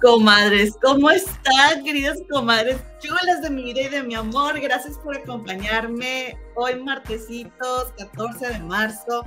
[0.00, 4.58] Comadres, ¿cómo están, queridas comadres chulas de mi vida y de mi amor?
[4.58, 9.22] Gracias por acompañarme hoy, martesitos, 14 de marzo,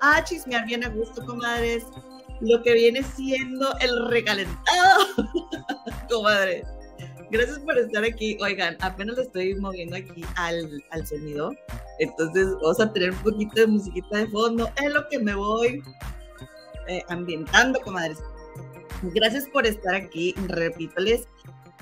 [0.00, 1.84] a chismear bien a gusto, comadres.
[2.40, 5.06] Lo que viene siendo el recalentado,
[6.10, 6.66] comadres.
[7.30, 8.36] Gracias por estar aquí.
[8.40, 11.52] Oigan, apenas le estoy moviendo aquí al, al sonido.
[12.00, 14.68] Entonces, vamos a tener un poquito de musiquita de fondo.
[14.82, 15.80] Es lo que me voy
[16.88, 18.18] eh, ambientando, comadres.
[19.02, 21.28] Gracias por estar aquí, repítoles.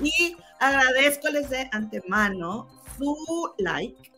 [0.03, 4.13] Y agradezcoles de antemano su like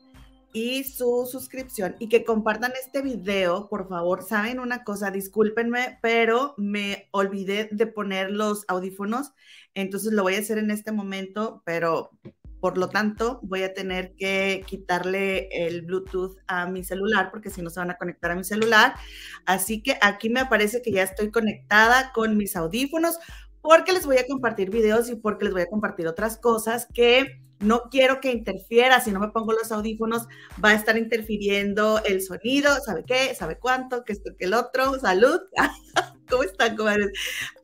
[0.52, 4.24] y su suscripción y que compartan este video, por favor.
[4.24, 9.32] Saben una cosa, discúlpenme, pero me olvidé de poner los audífonos,
[9.74, 12.10] entonces lo voy a hacer en este momento, pero
[12.60, 17.62] por lo tanto, voy a tener que quitarle el Bluetooth a mi celular porque si
[17.62, 18.94] no se van a conectar a mi celular.
[19.46, 23.18] Así que aquí me aparece que ya estoy conectada con mis audífonos
[23.60, 27.40] porque les voy a compartir videos y porque les voy a compartir otras cosas que
[27.60, 29.00] no quiero que interfiera.
[29.00, 30.26] Si no me pongo los audífonos,
[30.62, 32.74] va a estar interfiriendo el sonido.
[32.84, 33.34] ¿Sabe qué?
[33.34, 34.04] ¿Sabe cuánto?
[34.04, 34.98] Que esto, que el otro.
[35.00, 35.40] Salud.
[36.28, 37.10] ¿Cómo están, comadres?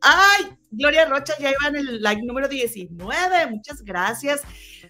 [0.01, 3.51] Ay, Gloria Rocha, ya iba en el like número 19.
[3.51, 4.43] Muchas gracias.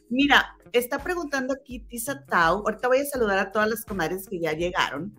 [0.09, 2.59] Mira, está preguntando aquí Tisa Tau.
[2.59, 5.15] Ahorita voy a saludar a todas las comadres que ya llegaron.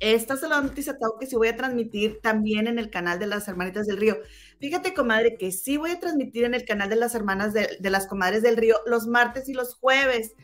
[0.00, 3.46] Está saludando Tisa Tau que sí voy a transmitir también en el canal de las
[3.48, 4.18] Hermanitas del Río.
[4.58, 8.06] Fíjate, comadre, que sí voy a transmitir en el canal de las Hermanas de, las
[8.06, 10.34] Comadres del Río los martes y los jueves.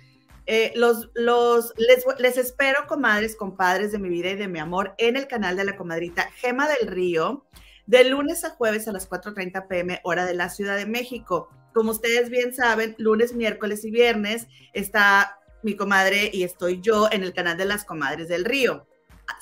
[0.49, 4.95] Eh, los, los, les, les, espero, comadres, compadres de mi vida y de mi amor,
[4.99, 7.49] en el canal de la comadrita Gema del Río,
[7.87, 11.49] de lunes a jueves a las 4.30 pm, hora de la Ciudad de México.
[11.73, 17.23] Como ustedes bien saben, lunes, miércoles y viernes está mi comadre y estoy yo en
[17.23, 18.87] el canal de las comadres del Río,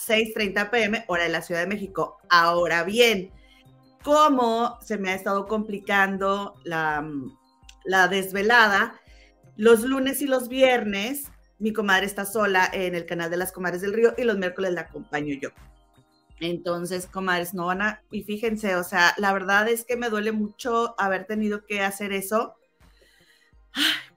[0.07, 2.19] 6.30 pm, hora de la Ciudad de México.
[2.29, 3.31] Ahora bien,
[4.03, 7.09] ¿cómo se me ha estado complicando la,
[7.85, 9.01] la desvelada?
[9.57, 13.83] Los lunes y los viernes, mi comadre está sola en el canal de las comadres
[13.83, 15.51] del río y los miércoles la acompaño yo.
[16.50, 20.32] Entonces, comadres, no van a, y fíjense, o sea, la verdad es que me duele
[20.32, 22.55] mucho haber tenido que hacer eso,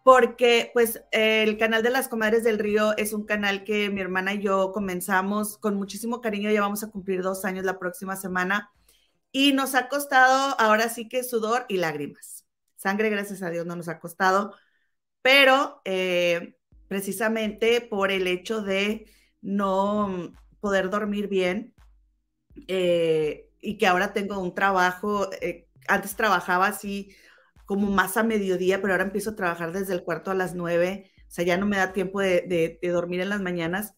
[0.03, 4.33] porque pues el canal de las comadres del río es un canal que mi hermana
[4.33, 8.71] y yo comenzamos con muchísimo cariño, ya vamos a cumplir dos años la próxima semana,
[9.31, 12.45] y nos ha costado ahora sí que sudor y lágrimas.
[12.75, 14.53] Sangre, gracias a Dios, no nos ha costado,
[15.21, 16.57] pero eh,
[16.87, 19.09] precisamente por el hecho de
[19.41, 21.73] no poder dormir bien
[22.67, 27.15] eh, y que ahora tengo un trabajo, eh, antes trabajaba así
[27.65, 31.11] como más a mediodía, pero ahora empiezo a trabajar desde el cuarto a las nueve,
[31.27, 33.95] o sea, ya no me da tiempo de, de dormir en las mañanas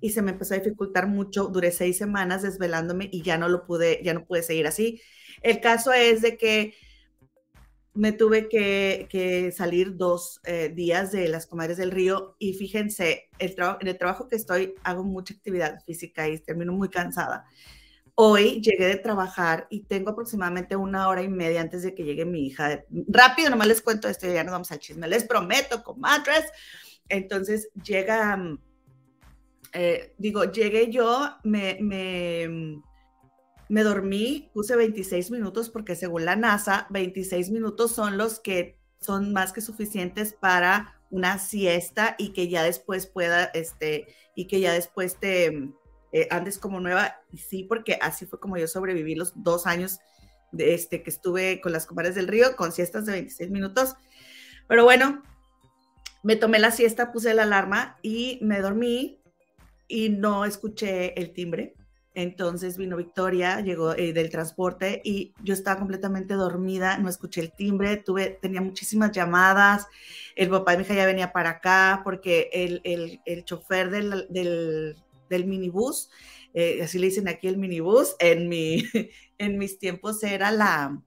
[0.00, 3.66] y se me empezó a dificultar mucho, duré seis semanas desvelándome y ya no lo
[3.66, 5.00] pude, ya no pude seguir así.
[5.42, 6.74] El caso es de que
[7.92, 13.54] me tuve que, salir dos eh, días de las comadres del río y fíjense, el
[13.80, 17.44] en el trabajo que estoy hago mucha actividad física y termino muy cansada.
[18.22, 22.26] Hoy llegué de trabajar y tengo aproximadamente una hora y media antes de que llegue
[22.26, 22.84] mi hija.
[23.08, 25.08] Rápido, nomás les cuento esto ya nos vamos al chisme.
[25.08, 26.44] Les prometo, comadres.
[27.08, 28.58] Entonces llega, mm,
[29.72, 32.82] eh, digo, llegué yo, me, me
[33.70, 39.32] me dormí, puse 26 minutos porque según la NASA, 26 minutos son los que son
[39.32, 44.72] más que suficientes para una siesta y que ya después pueda, este, y que ya
[44.74, 45.72] después te
[46.12, 47.16] eh, andes como nueva.
[47.32, 49.98] Y sí, porque así fue como yo sobreviví los dos años
[50.52, 53.96] de este, que estuve con las comadres del río, con siestas de 26 minutos.
[54.68, 55.22] Pero bueno,
[56.22, 59.20] me tomé la siesta, puse la alarma y me dormí
[59.88, 61.74] y no escuché el timbre
[62.14, 67.52] entonces vino Victoria, llegó eh, del transporte y yo estaba completamente dormida, no escuché el
[67.52, 69.86] timbre, tuve, tenía muchísimas llamadas,
[70.34, 74.96] el papá de mi hija ya venía para acá porque el, el, el chofer del,
[75.30, 76.10] del minibús,
[76.52, 78.84] eh, así le dicen aquí el minibús, en, mi,
[79.38, 81.00] en mis tiempos era la,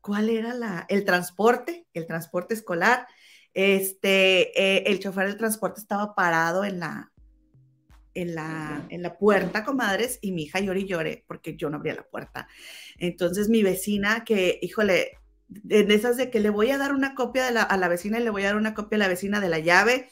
[0.00, 0.86] ¿cuál era la?
[0.88, 3.08] El transporte, el transporte escolar.
[3.54, 7.12] Este, eh, el chofer del transporte estaba parado en la,
[8.12, 11.76] en la, en la puerta, comadres, y mi hija lloré y lloré porque yo no
[11.76, 12.48] abría la puerta.
[12.98, 15.18] Entonces mi vecina, que, híjole,
[15.48, 18.18] de esas de que le voy a dar una copia de la, a la vecina
[18.18, 20.10] y le voy a dar una copia a la vecina de la llave,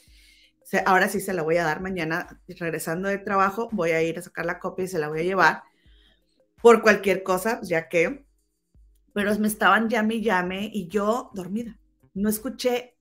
[0.85, 4.21] ahora sí se la voy a dar mañana, regresando de trabajo, voy a ir a
[4.21, 5.63] sacar la copia y se la voy a llevar
[6.61, 8.25] por cualquier cosa, ya que,
[9.13, 11.77] pero me estaban llame y llame y yo dormida.
[12.13, 12.97] No escuché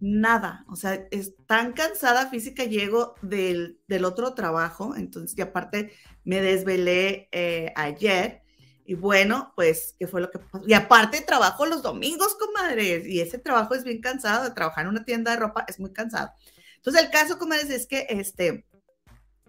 [0.00, 5.92] nada, o sea, es tan cansada física llego del, del otro trabajo, entonces, y aparte
[6.24, 8.42] me desvelé eh, ayer,
[8.84, 10.64] Y bueno, pues, ¿qué fue lo que pasó?
[10.66, 15.04] Y aparte trabajo los domingos, comadres, y ese trabajo es bien cansado, trabajar en una
[15.04, 16.32] tienda de ropa es muy cansado.
[16.80, 18.64] Entonces, el caso, comadres, es que, este,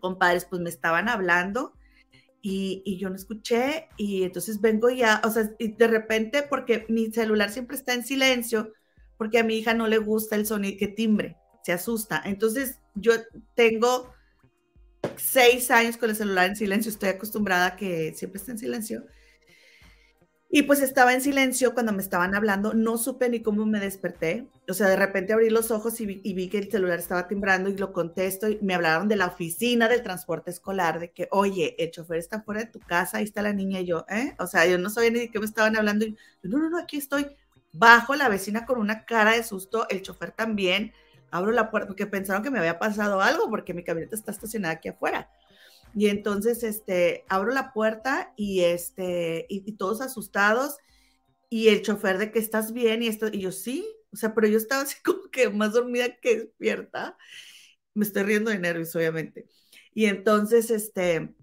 [0.02, 1.74] compadres, pues me estaban hablando
[2.42, 7.10] y, yo no escuché y entonces vengo ya, o sea, y de repente, porque mi
[7.12, 8.74] celular siempre está en silencio,
[9.18, 12.22] porque a mi hija no le gusta el sonido que timbre, se asusta.
[12.26, 13.14] Entonces, yo
[13.56, 14.12] tengo
[15.16, 19.06] seis años con el celular en silencio, estoy acostumbrada a que siempre esté en silencio.
[20.54, 24.48] Y pues estaba en silencio cuando me estaban hablando, no supe ni cómo me desperté.
[24.68, 27.78] O sea, de repente abrí los ojos y vi, que el celular estaba timbrando y
[27.78, 31.92] lo contesto y me hablaron de la oficina del transporte escolar, de que, oye, el
[31.92, 34.36] chofer está fuera de tu casa, ahí está la niña y yo, ¿eh?
[34.40, 36.04] O sea, yo no sabía ni de qué me estaban hablando.
[36.06, 37.28] Y, no, no, no, aquí estoy.
[37.72, 40.92] Bajo la vecina con una cara de susto, el chofer también.
[41.32, 44.74] Abro la puerta porque pensaron que me había pasado algo porque mi camioneta está estacionada
[44.74, 45.30] aquí afuera.
[45.96, 50.78] Y entonces, este, abro la puerta y, este, y, todos asustados
[51.50, 54.48] y el chofer de que estás bien y esto, y yo sí, o sea, pero
[54.48, 57.18] yo estaba así como que más dormida que despierta.
[57.94, 59.48] Me estoy riendo de nervios, obviamente.
[59.94, 61.36] Y entonces, este,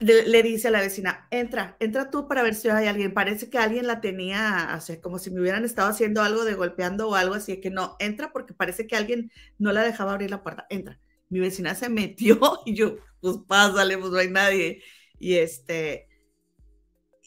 [0.00, 3.14] le, dice a la vecina, entra, entra tú para ver si hay alguien.
[3.14, 7.08] Parece que alguien la tenía, o como si me hubieran estado haciendo algo de golpeando
[7.08, 10.42] o algo así, que no, entra porque parece que alguien no la dejaba abrir la
[10.42, 11.00] puerta, entra
[11.30, 14.82] mi vecina se metió y yo, pues pásale, pues no hay nadie.
[15.18, 16.08] Y este,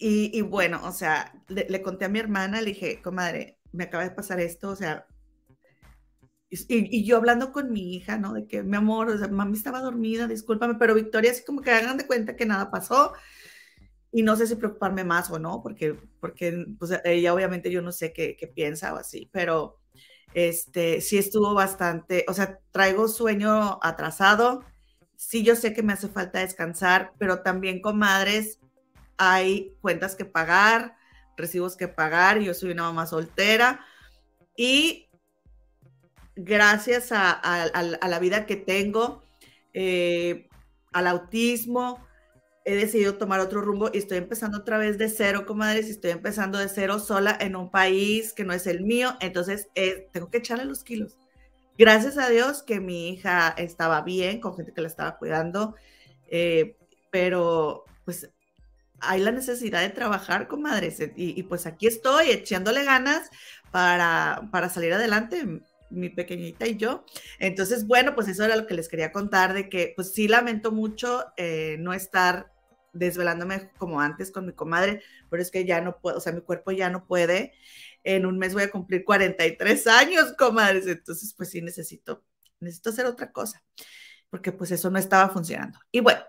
[0.03, 4.09] y, bueno, o sea, le, conté a mi hermana, le dije, comadre, me acaba de
[4.09, 5.05] pasar esto, o sea,
[6.49, 8.33] y, yo hablando con mi hija, ¿no?
[8.33, 11.69] De que, mi amor, o sea, mami estaba dormida, discúlpame, pero Victoria, así como que
[11.69, 13.13] hagan de cuenta que nada pasó.
[14.11, 17.91] Y no sé si preocuparme más o no, porque, porque pues, ella obviamente yo no
[17.91, 19.80] sé qué, qué piensa o así, pero
[20.33, 24.63] este, sí estuvo bastante, o sea, traigo sueño atrasado,
[25.15, 28.59] sí yo sé que me hace falta descansar, pero también, comadres,
[29.17, 30.95] hay cuentas que pagar,
[31.37, 33.85] recibos que pagar, yo soy una mamá soltera
[34.55, 35.09] y
[36.35, 37.39] gracias a,
[38.07, 39.23] la vida que tengo,
[39.73, 40.47] eh,
[40.91, 42.05] al autismo,
[42.63, 46.11] he decidido tomar otro rumbo y estoy empezando otra vez de cero, comadres, y estoy
[46.11, 50.29] empezando de cero sola en un país que no es el mío, entonces eh, tengo
[50.29, 51.17] que echarle los kilos.
[51.77, 55.75] Gracias a Dios que mi hija estaba bien, con gente que la estaba cuidando,
[56.29, 56.77] eh,
[57.09, 58.29] pero pues
[58.99, 63.29] hay la necesidad de trabajar, comadres, y, y pues aquí estoy echándole ganas
[63.71, 65.61] para, para salir adelante
[65.91, 67.05] mi pequeñita y yo.
[67.39, 70.71] Entonces, bueno, pues eso era lo que les quería contar, de que pues sí lamento
[70.71, 72.50] mucho eh, no estar
[72.93, 76.41] desvelándome como antes con mi comadre, pero es que ya no puedo, o sea, mi
[76.41, 77.53] cuerpo ya no puede.
[78.03, 82.23] En un mes voy a cumplir 43 años, comadres, entonces pues sí necesito,
[82.59, 83.63] necesito hacer otra cosa,
[84.29, 85.79] porque pues eso no estaba funcionando.
[85.91, 86.21] Y bueno,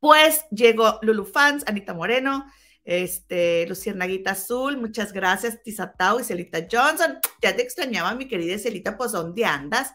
[0.00, 2.46] pues llegó Lulu Fans, Anita Moreno,
[2.84, 7.18] este, Luciérnaguita Azul, muchas gracias, Tizatao y Celita Johnson.
[7.42, 9.92] Ya te extrañaba, mi querida Celita, pues ¿dónde andas?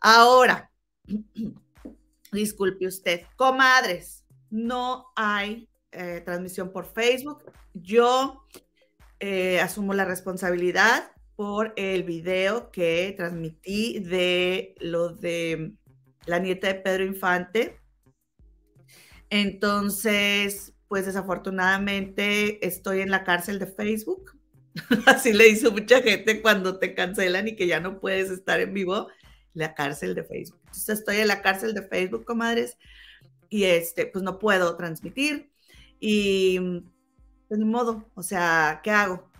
[0.00, 0.70] Ahora,
[2.32, 4.17] disculpe usted, comadres,
[4.50, 7.44] no hay eh, transmisión por Facebook.
[7.74, 8.44] Yo
[9.20, 15.72] eh, asumo la responsabilidad por el video que transmití de lo de
[16.26, 17.80] la nieta de Pedro Infante.
[19.30, 24.38] Entonces, pues desafortunadamente estoy en la cárcel de Facebook.
[25.06, 28.74] Así le hizo mucha gente cuando te cancelan y que ya no puedes estar en
[28.74, 29.08] vivo,
[29.54, 30.60] la cárcel de Facebook.
[30.66, 32.76] Entonces estoy en la cárcel de Facebook, comadres,
[33.48, 35.50] y este, pues no puedo transmitir.
[36.00, 36.58] Y
[37.48, 39.30] pues ni modo, o sea, ¿qué hago?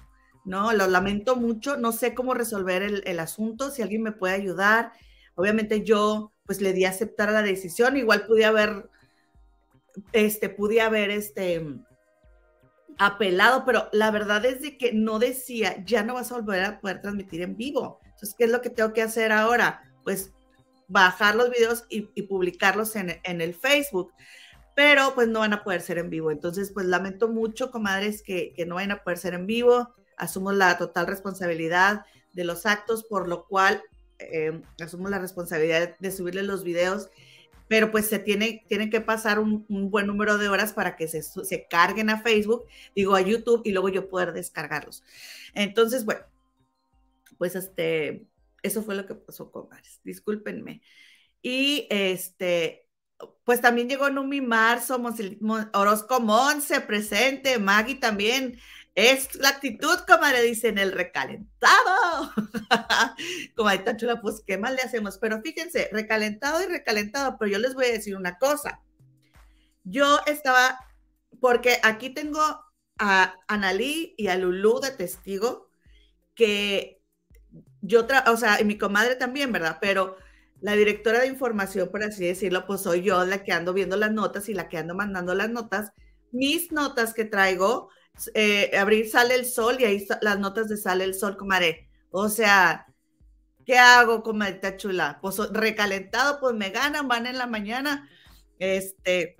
[0.45, 4.35] No, lo lamento mucho, no sé cómo resolver el, el asunto, si alguien me puede
[4.35, 4.93] ayudar.
[5.35, 8.88] Obviamente yo pues le di a aceptar la decisión, igual pude haber
[10.12, 11.65] este, pude haber este,
[12.99, 16.81] apelado, pero la verdad es de que no decía, ya no vas a volver a
[16.81, 18.00] poder transmitir en vivo.
[18.05, 19.83] Entonces, ¿qué es lo que tengo que hacer ahora?
[20.05, 20.33] Pues
[20.88, 24.12] bajar los videos y, publicarlos en, el Facebook,
[24.75, 26.30] pero pues no van a poder ser en vivo.
[26.30, 29.95] Entonces, pues lamento mucho, comadres, que, no van a poder ser en vivo.
[30.16, 33.83] Asumo la total responsabilidad de los actos, por lo cual
[34.18, 37.11] eh, asumo la responsabilidad de subirle los videos
[37.68, 41.23] pero pues se tiene, tiene que pasar un, buen número de horas para que se,
[41.23, 42.64] se, carguen a Facebook,
[42.97, 45.04] digo a YouTube y luego yo poder descargarlos.
[45.54, 46.23] Entonces, bueno,
[47.37, 48.26] pues este,
[48.62, 50.83] eso fue lo que pasó con Mares, discúlpenme.
[51.43, 52.88] Y este,
[53.45, 55.00] pues también llegó Numi Marzo,
[55.73, 58.59] Orozco Monse presente, Maggie también,
[58.95, 62.33] es la actitud, comadre, dice en el recalentado.
[63.55, 65.19] Comadita chula, pues, ¿qué más le hacemos?
[65.19, 68.83] Pero fíjense, recalentado y recalentado, pero yo les voy a decir una cosa.
[69.85, 70.81] Yo estaba
[71.41, 72.41] porque aquí tengo
[72.99, 75.71] a Analí y a Lulú de testigo
[76.35, 76.98] que
[77.80, 79.78] yo, o sea, y mi comadre también, ¿verdad?
[79.80, 80.16] Pero
[80.61, 84.12] la directora de información, por así decirlo, pues soy yo la que ando viendo las
[84.12, 85.92] notas y la que ando mandando las notas.
[86.32, 87.90] Mis notas que traigo,
[88.35, 91.88] eh, abrir Sale el Sol y ahí las notas de Sale el Sol, comadre.
[92.11, 92.87] O sea,
[93.64, 95.18] ¿qué hago, comadre chula?
[95.23, 98.08] Pues recalentado, pues me ganan, van en la mañana.
[98.58, 99.37] Este,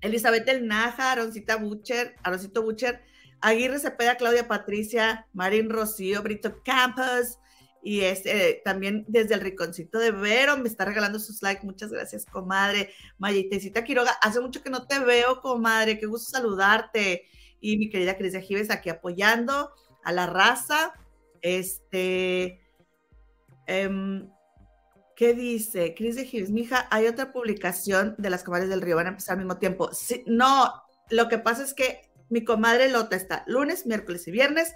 [0.00, 3.02] Elizabeth El Naja, Aroncita Butcher, Aroncito Butcher,
[3.44, 7.38] Aguirre Cepeda, Claudia Patricia, Marín Rocío, Brito Campos,
[7.82, 11.66] y este, también desde el Riconcito de Vero me está regalando sus likes.
[11.66, 12.90] Muchas gracias, comadre.
[13.18, 15.98] Mayitecita Quiroga, hace mucho que no te veo, comadre.
[15.98, 17.26] Qué gusto saludarte.
[17.60, 19.70] Y mi querida Cris Gives aquí apoyando
[20.02, 20.94] a la raza.
[21.42, 22.62] Este.
[23.66, 24.30] Em,
[25.14, 25.94] ¿Qué dice?
[25.94, 29.34] Cris de Gives, mija, hay otra publicación de las comadres del río, van a empezar
[29.34, 29.90] al mismo tiempo.
[30.24, 30.72] No,
[31.10, 34.74] lo que pasa es que mi comadre Lota está lunes, miércoles y viernes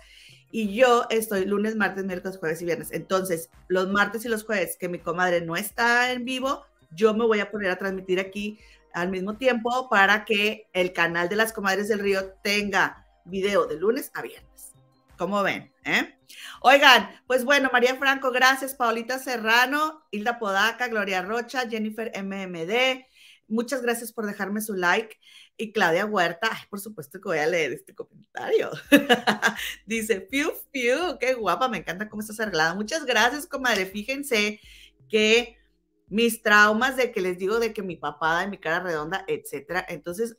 [0.51, 2.91] y yo estoy lunes, martes, miércoles, jueves y viernes.
[2.93, 7.27] Entonces, los martes y los jueves que mi comadre no está en vivo, yo me
[7.27, 8.59] voy a poner a transmitir aquí
[8.95, 13.77] al mismo tiempo para que el canal de las comadres del río tenga video de
[13.79, 14.73] lunes a viernes.
[15.19, 15.71] ¿Cómo ven?
[15.85, 16.15] Eh?
[16.63, 18.75] Oigan, pues bueno, María Franco, gracias.
[18.75, 23.05] Paulita Serrano, Hilda Podaca, Gloria Rocha, Jennifer MMD,
[23.49, 25.19] muchas gracias por dejarme su like.
[25.61, 28.71] Y Claudia Huerta, por supuesto que voy a leer este comentario.
[29.87, 32.77] Dice, piu, piu, qué guapa, me encanta cómo estás arreglada.
[32.77, 33.85] Muchas gracias, comadre.
[33.85, 34.61] Fíjense
[35.09, 35.59] que
[36.07, 39.85] mis traumas de que les digo de que mi papada y mi cara redonda, etcétera.
[39.89, 40.37] Entonces,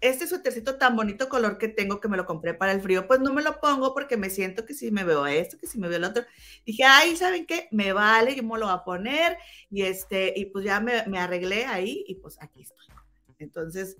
[0.00, 3.20] este suétercito tan bonito color que tengo que me lo compré para el frío, pues
[3.20, 5.88] no me lo pongo porque me siento que si me veo esto, que si me
[5.88, 6.24] veo el otro.
[6.64, 7.68] Dije, ay, ¿saben qué?
[7.70, 9.36] Me vale, yo me lo voy a poner
[9.70, 12.86] y este, y pues ya me, me arreglé ahí y pues aquí estoy.
[13.38, 13.96] Entonces,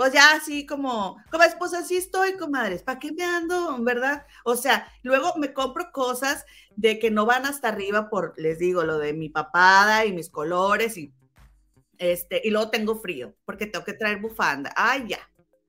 [0.00, 4.24] pues ya así como, como esposa, así estoy, comadres, ¿para qué me ando, verdad?
[4.44, 8.82] O sea, luego me compro cosas de que no van hasta arriba por, les digo,
[8.82, 11.12] lo de mi papada y mis colores y
[11.98, 14.72] este, y luego tengo frío porque tengo que traer bufanda.
[14.74, 15.18] Ay, ya,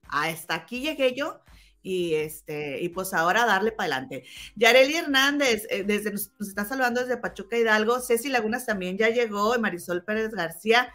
[0.08, 1.42] hasta aquí llegué yo
[1.82, 4.24] y este y pues ahora darle para adelante.
[4.56, 9.58] Yareli Hernández, eh, desde nos, está saludando desde Pachuca Hidalgo, Ceci Lagunas también ya llegó,
[9.58, 10.90] Marisol Pérez García,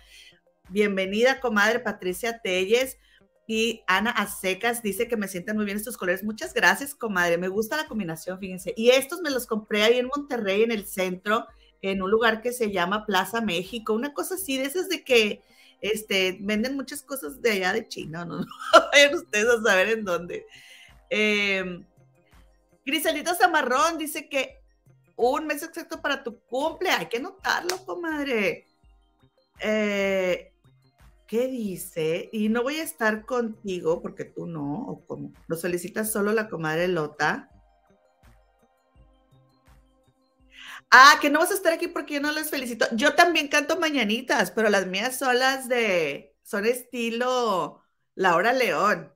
[0.70, 2.98] bienvenida comadre Patricia Telles,
[3.50, 6.22] y Ana Acecas dice que me sienten muy bien estos colores.
[6.22, 7.38] Muchas gracias, comadre.
[7.38, 8.74] Me gusta la combinación, fíjense.
[8.76, 11.48] Y estos me los compré ahí en Monterrey, en el centro,
[11.82, 13.94] en un lugar que se llama Plaza México.
[13.94, 15.42] Una cosa así, de esas de que
[15.80, 18.48] este, venden muchas cosas de allá de China, no, no
[18.92, 20.46] vayan ustedes a saber en dónde.
[21.10, 21.86] Eh,
[22.86, 24.60] Griselito Zamarrón dice que
[25.16, 26.90] un mes exacto para tu cumple.
[26.90, 28.66] Hay que notarlo, comadre.
[29.60, 30.52] Eh,
[31.28, 32.30] ¿qué dice?
[32.32, 36.50] Y no voy a estar contigo porque tú no, o como lo solicita solo la
[36.50, 37.50] comadre Lota.
[40.90, 42.88] Ah, que no vas a estar aquí porque yo no les felicito.
[42.94, 47.84] Yo también canto mañanitas, pero las mías son las de, son estilo
[48.16, 49.14] Laura León.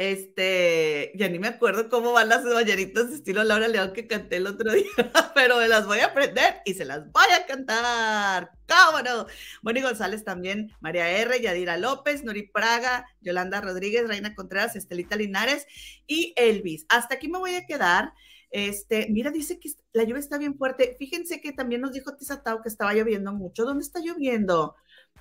[0.00, 4.46] Este, ya ni me acuerdo cómo van las mañanitas estilo Laura León que canté el
[4.46, 4.86] otro día,
[5.34, 8.52] pero me las voy a aprender y se las voy a cantar.
[8.66, 9.26] ¿Cómo no?
[9.60, 15.66] Moni González también, María R., Yadira López, Nuri Praga, Yolanda Rodríguez, Reina Contreras, Estelita Linares
[16.06, 16.86] y Elvis.
[16.88, 18.14] Hasta aquí me voy a quedar.
[18.50, 20.96] Este, mira, dice que la lluvia está bien fuerte.
[20.98, 23.66] Fíjense que también nos dijo Tizatao que estaba lloviendo mucho.
[23.66, 24.76] ¿Dónde está lloviendo?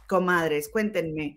[0.07, 1.35] Comadres, cuéntenme.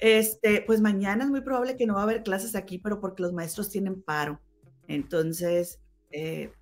[0.00, 3.22] Este, pues mañana es muy probable que no va a haber clases aquí, pero porque
[3.22, 4.40] los maestros tienen paro.
[4.88, 5.78] Entonces,
[6.10, 6.52] eh,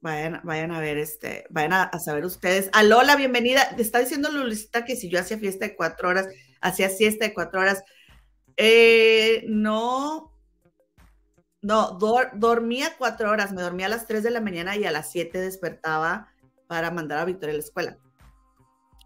[0.00, 2.68] vayan, vayan a ver, este, vayan a, saber ustedes.
[2.72, 3.76] A Lola, bienvenida.
[3.76, 6.26] Te está diciendo Lulisita que si yo hacía fiesta de cuatro horas,
[6.60, 7.84] hacía siesta de cuatro horas.
[8.56, 10.34] Eh, no,
[11.62, 11.98] no,
[12.34, 15.40] dormía cuatro horas, me dormía a las tres de la mañana y a las siete
[15.40, 16.32] despertaba
[16.66, 17.98] para mandar a Victoria a la escuela.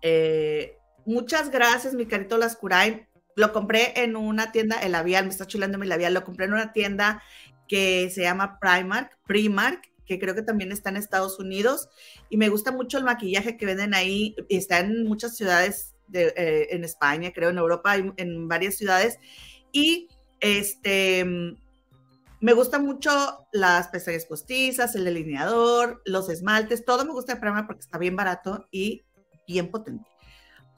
[0.01, 3.07] Eh, muchas gracias, mi carito Lascurain.
[3.37, 6.53] Lo compré en una tienda, el labial, me está chulando mi labial, lo compré en
[6.53, 7.23] una tienda
[7.69, 11.89] que se llama Primark, Primark, que creo que también está en Estados Unidos,
[12.29, 16.69] y me gusta mucho el maquillaje que venden ahí, está en muchas ciudades de, eh,
[16.71, 19.19] en España, creo, en Europa, en varias ciudades,
[19.73, 20.09] y
[20.41, 21.25] este,
[22.43, 27.69] me gusta mucho las pestañas postizas, el delineador, los esmaltes, todo me gusta de Primark
[27.69, 29.03] porque está bien barato y
[29.47, 30.12] bien potente.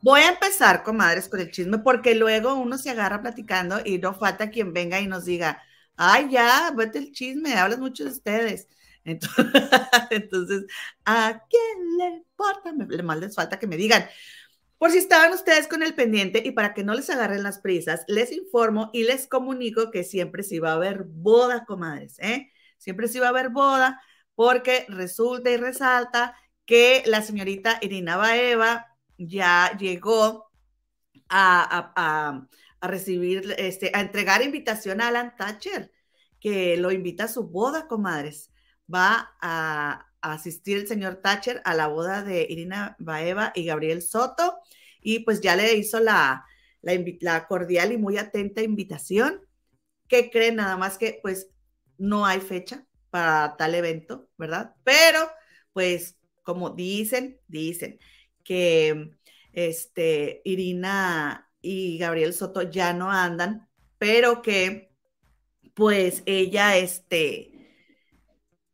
[0.04, 4.12] Voy a empezar, comadres, con el chisme, porque luego uno se agarra platicando y no
[4.12, 5.62] falta quien venga y nos diga,
[5.96, 8.68] ay, ya, vete el chisme, hablas mucho de ustedes.
[10.10, 10.66] Entonces,
[11.06, 12.74] ¿a quién le importa?
[13.02, 14.04] Más les falta que me digan.
[14.76, 18.04] Por si estaban ustedes con el pendiente y para que no les agarren las prisas,
[18.06, 22.52] les informo y les comunico que siempre sí va a haber boda, comadres, ¿eh?
[22.76, 24.02] Siempre sí va a haber boda
[24.34, 30.50] porque resulta y resalta que la señorita Irina Baeva ya llegó
[31.28, 32.46] a,
[32.82, 35.90] recibir, este, a entregar invitación a Alan Thatcher,
[36.40, 38.50] que lo invita a su boda, comadres.
[38.92, 44.58] Va a, asistir el señor Thatcher a la boda de Irina Baeva y Gabriel Soto,
[45.02, 46.46] y pues ya le hizo la,
[46.80, 49.42] la, cordial y muy atenta invitación.
[50.08, 50.56] ¿Qué creen?
[50.56, 51.48] Nada más que pues
[51.98, 54.74] no hay fecha para tal evento, ¿verdad?
[54.82, 55.30] Pero
[55.74, 57.98] pues como dicen, dicen
[58.44, 59.10] que
[59.52, 64.92] este, Irina y Gabriel Soto ya no andan, pero que
[65.74, 67.54] pues ella, este,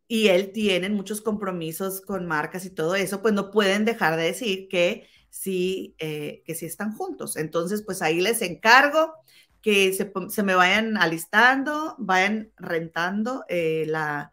[0.08, 4.24] y él tienen muchos compromisos con marcas y todo eso, pues no pueden dejar de
[4.24, 7.36] decir que sí, eh, que sí están juntos.
[7.36, 9.14] Entonces, pues ahí les encargo
[9.62, 14.32] que se, me vayan alistando, vayan rentando eh, la,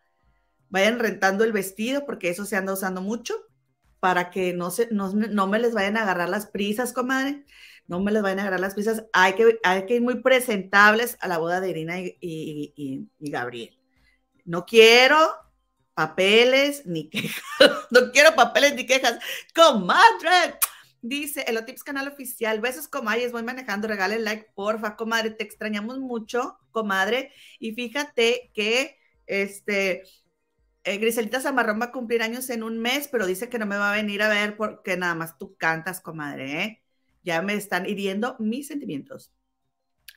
[0.70, 3.36] vayan rentando el vestido, porque eso se anda usando mucho
[4.00, 7.46] para que no, se, no, me les vayan a agarrar las prisas, comadre.
[7.88, 9.06] No me les vayan a agarrar las prisas.
[9.14, 13.78] Hay que, hay que ir muy presentables a la boda de Irina y, Gabriel.
[14.46, 15.18] No quiero
[15.94, 17.42] papeles ni quejas.
[17.90, 19.20] No quiero papeles ni quejas.
[19.56, 20.60] Comadre.
[21.02, 26.58] Dice Elotips Canal Oficial, besos comadres, voy manejando, regalen like, porfa, comadre, te extrañamos mucho,
[26.72, 30.04] comadre, y fíjate que, este,
[30.88, 33.78] eh, Griselita Zamarrón va a cumplir años en un mes, pero dice que no me
[33.78, 36.64] va a venir a ver porque nada más tú cantas, comadre.
[36.64, 36.84] ¿eh?
[37.24, 39.34] Ya me están hiriendo mis sentimientos.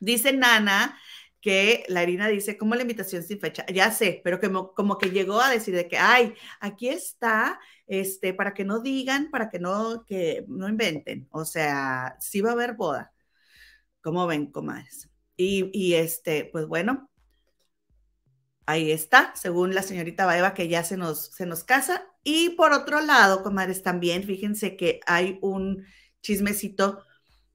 [0.00, 0.96] Dice Nana
[1.40, 3.66] que la Irina dice, como la invitación sin fecha?
[3.66, 8.34] Ya sé, pero que como, que llegó a decir de que, ay, aquí está, este,
[8.34, 11.28] para que no digan, para que no, que no inventen.
[11.30, 13.12] O sea, sí va a haber boda.
[14.02, 15.10] ¿Cómo ven, comadres?
[15.36, 17.09] Y este, pues bueno,
[18.66, 22.06] ahí está, según la señorita Baeva, que ya se nos, se nos casa.
[22.24, 25.84] Y por otro lado, comadres, también fíjense que hay un
[26.22, 27.04] chismecito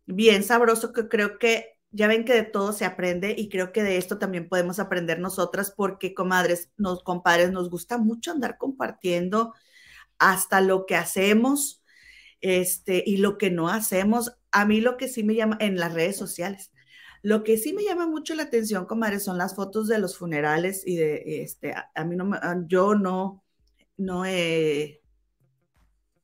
[0.05, 3.81] bien sabroso que creo que ya ven que de todo se aprende y creo que
[3.81, 9.53] de esto también podemos aprender nosotras porque, comadres, nos, compadres, nos gusta mucho andar compartiendo
[10.19, 11.83] hasta lo que hacemos
[12.41, 14.37] este, y lo que no hacemos.
[14.51, 16.71] A mí lo que sí me llama en las redes sociales.
[17.25, 20.83] Lo que sí me llama mucho la atención, comadre, son las fotos de los funerales
[20.85, 22.29] y de, este, a, mí no,
[22.67, 23.43] yo no,
[23.97, 24.25] no,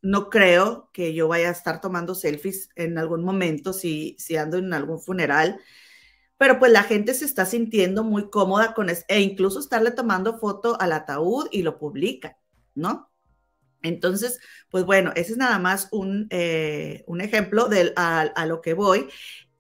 [0.04, 4.60] no creo que yo vaya a estar tomando selfies en algún momento si, si ando
[4.60, 5.60] en algún funeral,
[6.38, 10.38] pero pues la gente se está sintiendo muy cómoda con eso, e incluso estarle tomando
[10.38, 12.36] foto al ataúd y lo publican,
[12.76, 13.12] ¿no?
[13.82, 18.76] Entonces, pues bueno, ese es nada más un, eh, un ejemplo de a, lo que
[18.76, 19.08] voy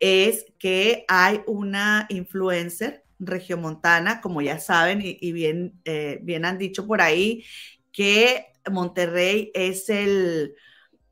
[0.02, 6.88] es que hay una influencer regiomontana, como ya saben y, bien, eh, bien han dicho
[6.88, 7.46] por ahí,
[7.92, 10.56] que Monterrey es, el,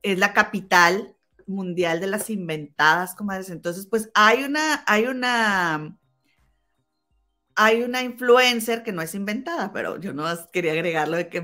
[0.02, 3.52] es la capital mundial de las inventadas, comadres.
[3.52, 5.96] Entonces, pues hay una, hay una,
[7.62, 11.42] hay una influencer que no es inventada, pero yo no quería agregarlo de que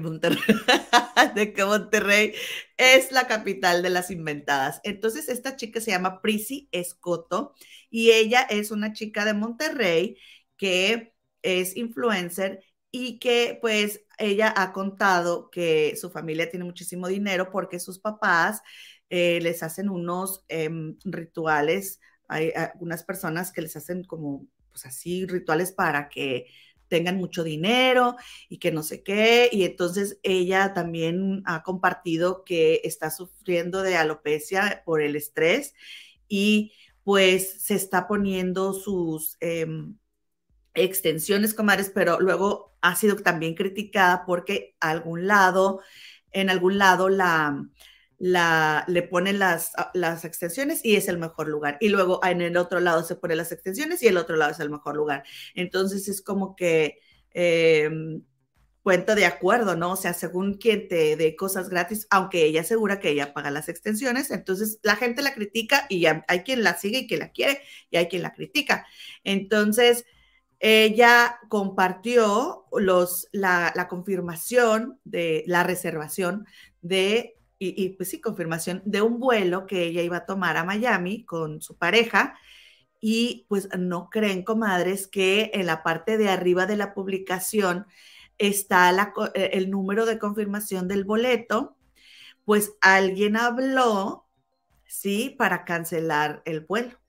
[1.66, 2.34] Monterrey,
[2.78, 4.80] es la capital de las inventadas.
[4.86, 7.54] Entonces, esta chica se llama Prissy Escoto
[7.90, 10.18] y ella es una chica de Monterrey
[10.56, 17.52] que es influencer y que pues ella ha contado que su familia tiene muchísimo dinero
[17.52, 18.62] porque sus papás
[19.10, 22.00] eh, les hacen unos em, rituales.
[22.30, 26.48] Hay algunas personas que les hacen como pues así, rituales para que
[26.90, 28.18] tengan mucho dinero
[28.50, 29.50] y que no sé qué.
[29.54, 35.74] Y entonces ella también ha compartido que está sufriendo de alopecia por el estrés
[36.28, 39.98] y pues se está poniendo sus em,
[40.74, 45.80] extensiones, comadres, pero luego ha sido también criticada porque algún lado,
[46.34, 47.66] en algún lado la
[48.26, 51.78] la, le ponen las, ah, las extensiones y es el mejor lugar.
[51.80, 54.60] Y luego en el otro lado se ponen las extensiones y el otro lado es
[54.60, 55.24] el mejor lugar.
[55.54, 56.98] Entonces es como que
[57.36, 57.88] eh,
[58.82, 59.92] cuenta de acuerdo, ¿no?
[59.92, 63.70] O sea, según quien te dé cosas gratis, aunque ella asegura que ella paga las
[63.70, 67.62] extensiones, entonces la gente la critica y hay quien la sigue y quien la quiere
[67.92, 68.88] y hay quien la critica.
[69.24, 70.04] Entonces,
[70.60, 76.48] ella compartió los, la confirmación de la reservación
[76.82, 81.24] de y, pues sí, confirmación de un vuelo que ella iba a tomar a Miami
[81.26, 82.38] con su pareja.
[83.00, 87.86] Y pues no creen, comadres, que en la parte de arriba de la publicación
[88.38, 88.92] está
[89.36, 91.78] eh, el número de confirmación del boleto.
[92.46, 94.26] Pues alguien habló
[94.86, 97.00] sí, para cancelar el vuelo.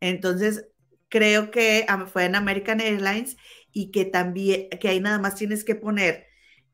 [0.00, 0.68] Entonces,
[1.08, 3.36] creo que fue en American Airlines
[3.72, 6.25] y que también, que ahí nada más tienes que poner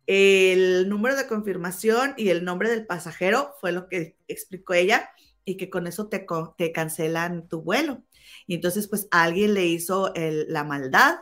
[0.06, 5.10] el número de confirmación y el nombre del pasajero, fue lo que explicó ella,
[5.44, 6.26] y que con eso te,
[6.72, 8.02] cancelan tu vuelo.
[8.46, 11.16] Y entonces, pues alguien le hizo la maldad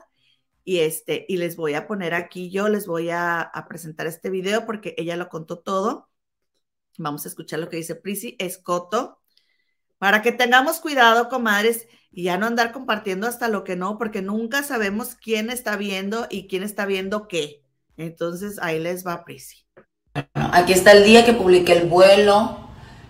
[0.64, 4.30] y este, y les voy a poner aquí, yo les voy a, a, presentar este
[4.30, 6.08] video porque ella lo contó todo.
[6.98, 9.20] Vamos a escuchar lo que dice Prisi Escoto,
[9.98, 14.22] para que tengamos cuidado, comadres, y ya no andar compartiendo hasta lo que no, porque
[14.22, 17.64] nunca sabemos quién está viendo y quién está viendo qué.
[17.96, 19.66] Entonces ahí les va Prisi.
[20.34, 22.58] Aquí está el día que publiqué el vuelo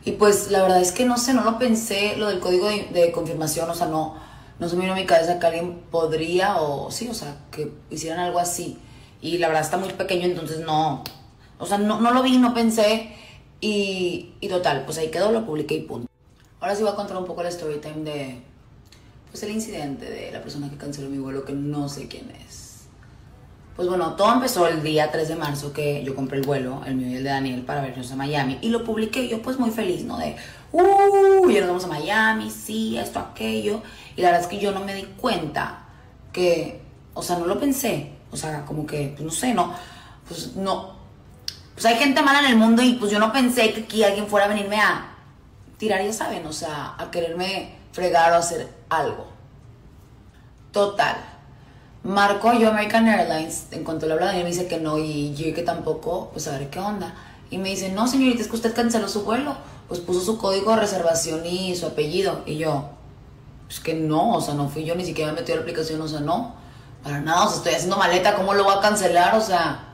[0.05, 3.13] y pues la verdad es que no sé, no lo pensé, lo del código de,
[3.13, 4.17] confirmación, o sea, no,
[4.59, 7.73] no se me vino a mi cabeza que alguien podría o sí, o sea, que
[7.91, 8.79] hicieran algo así.
[9.23, 11.05] Y la verdad está muy pequeño, entonces no,
[11.59, 13.15] o sea, no, no lo vi, no pensé
[13.61, 16.09] y, y total, pues ahí quedó, lo publiqué y punto.
[16.61, 18.43] Ahora sí voy a contar un poco la story time de,
[19.31, 22.70] pues el incidente de la persona que canceló mi vuelo, que no sé quién es.
[23.77, 26.97] Pues bueno, todo empezó el día 3 de marzo que yo compré el vuelo, el
[26.97, 28.59] mío y el de Daniel, para vernos a Miami.
[28.61, 30.19] Y lo publiqué yo pues muy feliz, ¿no?
[30.19, 30.37] De,
[30.73, 33.83] uh, ya nos vamos a Miami, sí, esto, aquello.
[34.17, 35.87] Y la verdad es que yo no me di cuenta
[36.33, 36.83] que,
[37.15, 38.13] o sea, no lo pensé.
[38.31, 39.73] O sea, como que, pues no sé, no,
[40.29, 40.97] pues no.
[41.75, 44.27] Pues hay gente mala en el mundo y pues yo no pensé que aquí alguien
[44.27, 45.15] fuera a venirme a
[45.79, 49.29] tirar, ya saben, o sea, a quererme fregar o hacer algo.
[50.73, 51.40] Total
[52.03, 55.55] Marco yo American Airlines, en cuanto le habla Daniel, me dice que no y yo
[55.55, 57.15] que tampoco, pues a ver qué onda.
[57.51, 59.55] Y me dice, no señorita, es que usted canceló su vuelo.
[59.89, 62.43] Pues puso su código de reservación y su apellido.
[62.47, 62.91] Y yo,
[63.67, 66.09] pues que no, o sea, no fui yo, ni siquiera me metió la aplicación, o
[66.09, 66.55] sea, no.
[67.03, 69.35] Para nada, o sea, estoy haciendo maleta, ¿cómo lo voy a cancelar?
[69.35, 69.89] O sea,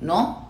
[0.00, 0.48] ¿no?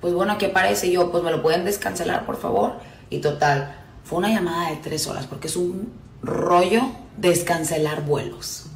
[0.00, 0.90] Pues bueno, ¿qué parece?
[0.90, 2.78] yo, pues me lo pueden descancelar, por favor.
[3.10, 5.92] Y total, fue una llamada de tres horas, porque es un
[6.22, 6.82] rollo
[7.18, 8.69] descancelar vuelos.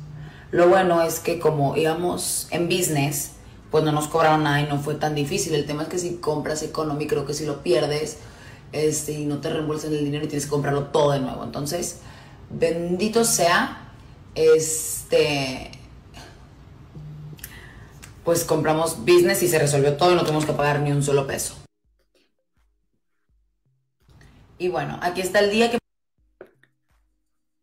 [0.55, 3.33] Lo bueno es que como íbamos en business,
[3.73, 5.53] pues no nos cobraron nada y no fue tan difícil.
[5.53, 8.19] El tema es que si compras economy, creo que si lo pierdes
[8.71, 11.43] este, y no te reembolsan el dinero y tienes que comprarlo todo de nuevo.
[11.43, 12.03] Entonces,
[12.51, 13.93] bendito sea,
[14.37, 15.73] este,
[18.23, 21.27] pues compramos business y se resolvió todo y no tuvimos que pagar ni un solo
[21.27, 21.57] peso.
[24.59, 25.79] Y bueno, aquí está el día que...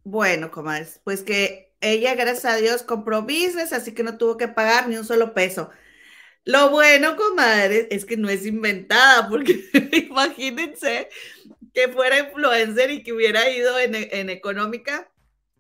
[0.04, 4.48] Bueno, comadres, pues que ella, gracias a Dios, compró business, así que no tuvo que
[4.48, 5.70] pagar ni un solo peso.
[6.46, 11.10] Lo bueno, comadre, es que no es inventada, porque imagínense
[11.74, 15.12] que fuera influencer y que hubiera ido en, en, económica,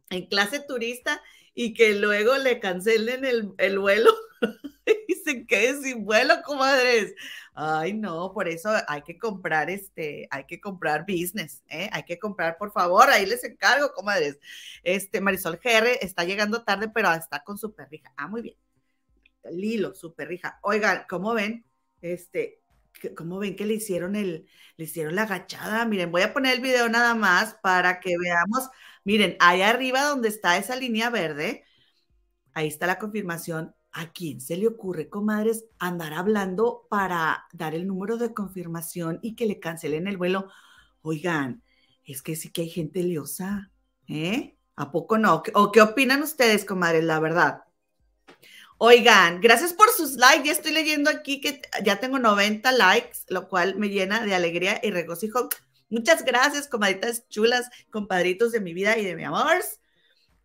[0.10, 1.21] en clase turista,
[1.53, 4.13] y que luego le cancelen el, el vuelo
[4.86, 7.13] y se quede sin vuelo, comadres.
[7.54, 11.89] Ay, no, por eso hay que comprar este, hay que comprar business, ¿eh?
[11.91, 14.39] Hay que comprar, por favor, ahí les encargo, comadres.
[14.84, 18.13] Este, Marisol GR está llegando tarde, pero está con su perrija.
[18.17, 18.58] Ah, muy bien.
[19.52, 20.60] Lilo, su perrija.
[20.62, 21.65] Oigan, ¿cómo ven?
[22.02, 22.62] Este,
[23.15, 25.86] ¿cómo ven que le hicieron el, le hicieron la agachada?
[25.86, 28.70] Miren, voy a poner el video nada más para que veamos.
[29.04, 31.65] Miren, ahí arriba donde está esa línea verde,
[32.54, 37.88] ahí está la confirmación ¿A quién se le ocurre, comadres, andar hablando para dar el
[37.88, 40.49] número de confirmación y que le cancelen el vuelo?
[41.01, 41.62] Oigan,
[42.06, 43.71] es que sí que hay gente liosa,
[44.08, 44.56] ¿eh?
[44.75, 45.43] ¿A poco no?
[45.54, 47.63] ¿O qué opinan ustedes, comadres, la verdad?
[48.77, 50.45] Oigan, gracias por sus likes.
[50.45, 54.80] Ya estoy leyendo aquí que ya tengo 90 likes, lo cual me llena de alegría
[54.82, 55.49] y regocijo.
[55.89, 59.58] Muchas gracias, comadritas chulas, compadritos de mi vida y de mi amor.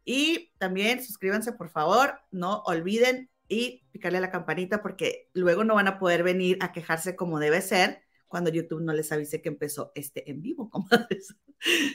[0.05, 2.21] Y también suscríbanse, por favor.
[2.31, 6.73] No olviden y picarle a la campanita porque luego no van a poder venir a
[6.73, 11.35] quejarse como debe ser cuando YouTube no les avise que empezó este en vivo, comadres.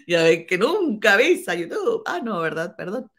[0.07, 2.03] ya ven que nunca avisa YouTube.
[2.05, 2.75] Ah, no, ¿verdad?
[2.77, 3.11] Perdón.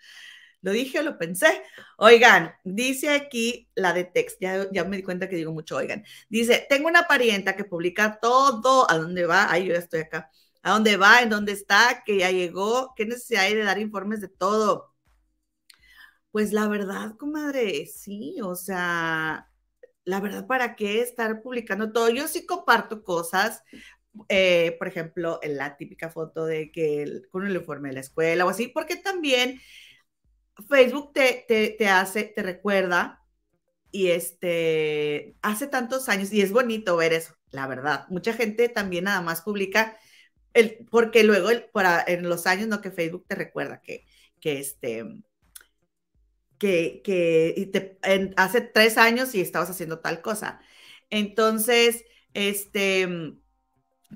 [0.62, 1.62] Lo dije o lo pensé.
[1.98, 6.04] Oigan, dice aquí la de text, ya, ya me di cuenta que digo mucho, oigan.
[6.28, 9.50] Dice, tengo una parienta que publica todo, ¿a dónde va?
[9.50, 10.30] Ay, yo ya estoy acá.
[10.62, 11.20] ¿A dónde va?
[11.22, 12.02] ¿En dónde está?
[12.06, 12.94] Que ya llegó.
[12.96, 14.91] ¿Qué necesidad hay de dar informes de todo?
[16.32, 19.50] Pues la verdad, comadre, sí, o sea,
[20.04, 22.08] la verdad, ¿para qué estar publicando todo?
[22.10, 23.62] Yo sí comparto cosas,
[24.30, 28.50] eh, por ejemplo, la típica foto de que con el uniforme de la escuela o
[28.50, 29.60] así, porque también
[30.68, 31.44] Facebook te,
[31.78, 33.20] te, hace, te recuerda
[33.90, 38.06] y este, hace tantos años, y es bonito ver eso, la verdad.
[38.08, 39.98] Mucha gente también nada más publica,
[40.54, 42.80] el, porque luego el, para, en los años, ¿no?
[42.80, 44.06] Que Facebook te recuerda que,
[44.40, 45.04] que este,
[46.62, 47.98] que, te,
[48.36, 50.60] hace tres años y estabas haciendo tal cosa.
[51.10, 53.08] Entonces, este,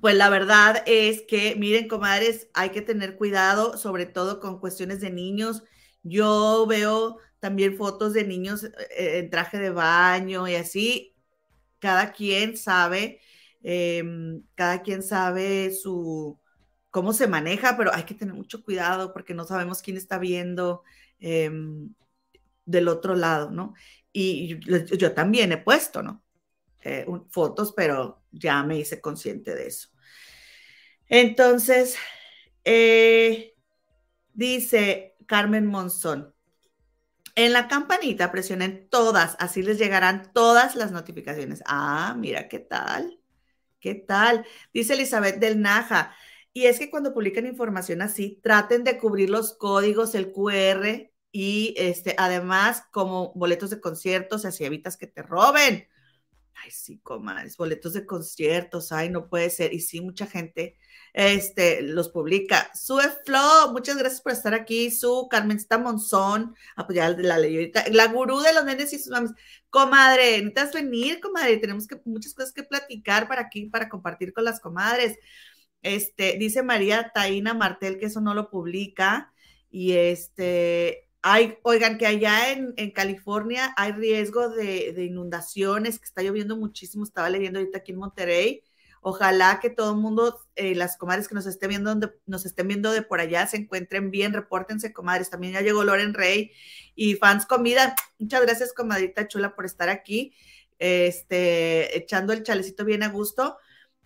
[0.00, 5.00] pues la verdad es que, miren, comadres, hay que tener cuidado, sobre todo con cuestiones
[5.00, 5.64] de niños.
[6.02, 11.16] Yo veo también fotos de niños eh, en traje de baño y así.
[11.80, 13.20] Cada quien sabe,
[13.62, 16.38] em, cada quien sabe su
[16.90, 20.82] cómo se maneja, pero hay que tener mucho cuidado porque no sabemos quién está viendo
[21.20, 21.94] em,
[22.66, 23.74] del otro lado, ¿no?
[24.12, 24.59] Y
[24.96, 26.22] yo, también he puesto, ¿no?
[26.83, 29.88] Eh, fotos, pero ya me hice consciente de eso.
[31.09, 31.96] Entonces,
[32.64, 33.55] eh,
[34.33, 36.35] dice Carmen Monzón,
[37.35, 41.62] en la campanita presionen todas, así les llegarán todas las notificaciones.
[41.66, 43.20] Ah, mira qué tal,
[43.79, 44.46] qué tal.
[44.72, 46.14] Dice Elizabeth del Naja,
[46.52, 51.75] y es que cuando publican información así, traten de cubrir los códigos, el QR y
[51.77, 55.87] este, además como boletos de conciertos, así evitas que te roben.
[56.55, 59.75] Ay, sí, comadres, boletos de conciertos, ay, no puede ser.
[59.75, 60.79] Y sí, mucha gente
[61.12, 62.70] este, los publica.
[62.75, 64.90] Sue Flo, muchas gracias por estar aquí.
[64.90, 69.33] Su Carmencita Monzón, apoyar la ley la gurú de los nenes y sus mames.
[69.68, 71.59] Comadre, necesitas venir, comadre.
[71.59, 75.18] Tenemos que, muchas cosas que platicar para aquí, para compartir con las comadres.
[75.83, 79.35] Este, dice María Taina Martel que eso no lo publica.
[79.70, 81.06] Y este,
[81.62, 87.04] oigan, que allá en, California hay riesgo de, inundaciones, que está lloviendo muchísimo.
[87.04, 88.62] Estaba leyendo ahorita aquí en Monterrey.
[89.00, 92.68] Ojalá que todo el mundo, eh, las comadres que nos estén viendo, donde, nos estén
[92.68, 95.30] viendo de por allá, se encuentren bien, repórtense, comadres.
[95.30, 96.52] También ya llegó Loren Rey
[96.94, 97.94] y fans comida.
[98.18, 100.34] Muchas gracias, comadrita chula, por estar aquí,
[100.78, 103.58] este, echando el chalecito bien a gusto.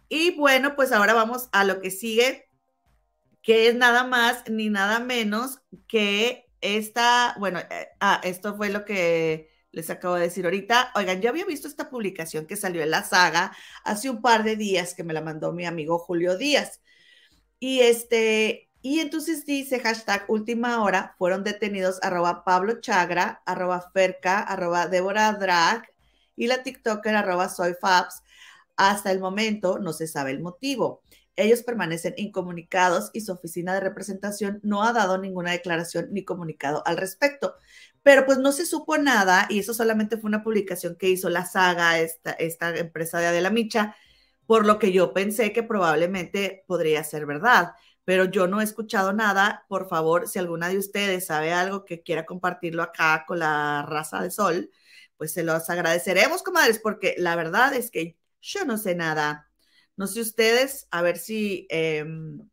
[0.09, 2.48] Y bueno, pues ahora vamos a lo que sigue,
[3.42, 8.85] que es nada más ni nada menos que esta, bueno, eh, ah, esto fue lo
[8.85, 10.92] que les acabo de decir ahorita.
[10.94, 13.53] Oigan, yo había visto esta publicación que salió en la saga
[13.85, 16.81] hace un par de días que me la mandó mi amigo Julio Díaz.
[17.59, 24.40] Y este, y entonces dice hashtag última hora, fueron detenidos arroba Pablo Chagra, arroba Ferca,
[24.40, 25.87] arroba Débora Drag
[26.37, 28.23] y la TikToker arroba Soy Fabs
[28.77, 31.03] hasta el momento no se sabe el motivo.
[31.40, 36.83] Ellos permanecen incomunicados y su oficina de representación no ha dado ninguna declaración ni comunicado
[36.87, 37.55] al respecto.
[38.03, 41.46] Pero pues no se supo nada y eso solamente fue una publicación que hizo la
[41.46, 43.96] saga, esta, esta empresa de Adela Micha,
[44.46, 47.72] por lo que yo pensé que probablemente podría ser verdad.
[48.05, 49.64] Pero yo no he escuchado nada.
[49.68, 54.22] Por favor, si alguna de ustedes sabe algo que quiera compartirlo acá con la raza
[54.22, 54.70] de sol,
[55.16, 59.50] pues se los agradeceremos, comadres, porque la verdad es que yo no sé nada.
[60.01, 62.49] No sé ustedes, a ver si em,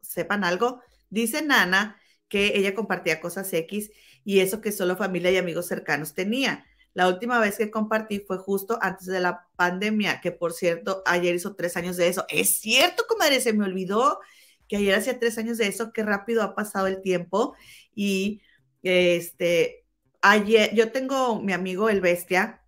[0.00, 0.80] sepan algo.
[1.10, 3.90] Dice Nana que ella compartía cosas X
[4.24, 6.64] y eso que solo familia y amigos cercanos tenía.
[6.94, 11.34] La última vez que compartí fue justo antes de la pandemia, que por cierto, ayer
[11.34, 12.24] hizo tres años de eso.
[12.30, 14.18] Es cierto, comadre, se me olvidó
[14.66, 17.54] que ayer hacía tres años de eso, qué rápido ha pasado el tiempo.
[17.94, 18.40] Y
[18.82, 19.84] este,
[20.22, 22.62] ayer, yo tengo mi amigo el Bestia,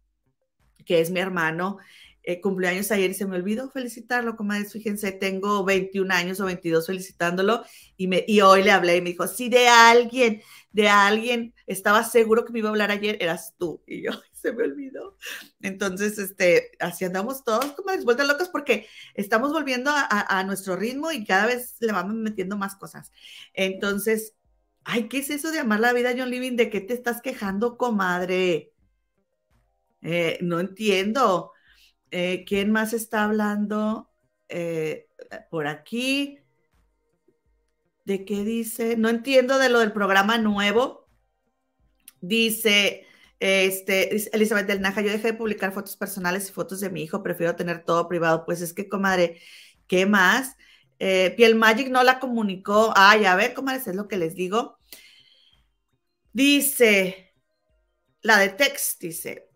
[0.84, 1.78] que es mi hermano,
[2.22, 4.72] eh, cumpleaños ayer y se me olvidó felicitarlo, comadres.
[4.72, 7.64] Fíjense, tengo 21 años o 22 felicitándolo
[7.96, 12.04] y, me, y hoy le hablé y me dijo, si de alguien, de alguien estaba
[12.04, 13.82] seguro que me iba a hablar ayer, eras tú.
[13.86, 15.16] Y yo, se me olvidó.
[15.62, 21.10] Entonces, este, así andamos todos, comadres, vueltas locas porque estamos volviendo a, a, nuestro ritmo
[21.12, 23.10] y cada vez le vamos metiendo más cosas.
[23.54, 24.34] Entonces,
[24.84, 26.56] ay, ¿qué es eso de amar la vida, John Living?
[26.56, 28.72] ¿De qué te estás quejando, comadre?
[30.02, 31.52] Eh, no entiendo.
[32.10, 34.10] Eh, ¿Quién más está hablando
[34.48, 35.08] eh,
[35.50, 36.38] por aquí?
[38.04, 38.96] ¿De qué dice?
[38.96, 41.08] No entiendo de lo del programa nuevo.
[42.20, 43.06] Dice,
[43.40, 47.22] este, Elizabeth del Naja, yo dejé de publicar fotos personales y fotos de mi hijo,
[47.22, 48.44] prefiero tener todo privado.
[48.44, 49.40] Pues es que, comadre,
[49.86, 50.56] ¿qué más?
[50.98, 52.92] Eh, Piel Magic no la comunicó.
[52.96, 54.78] Ah, ya ve, comadre, es lo que les digo.
[56.32, 57.34] Dice,
[58.22, 59.47] la de text, dice,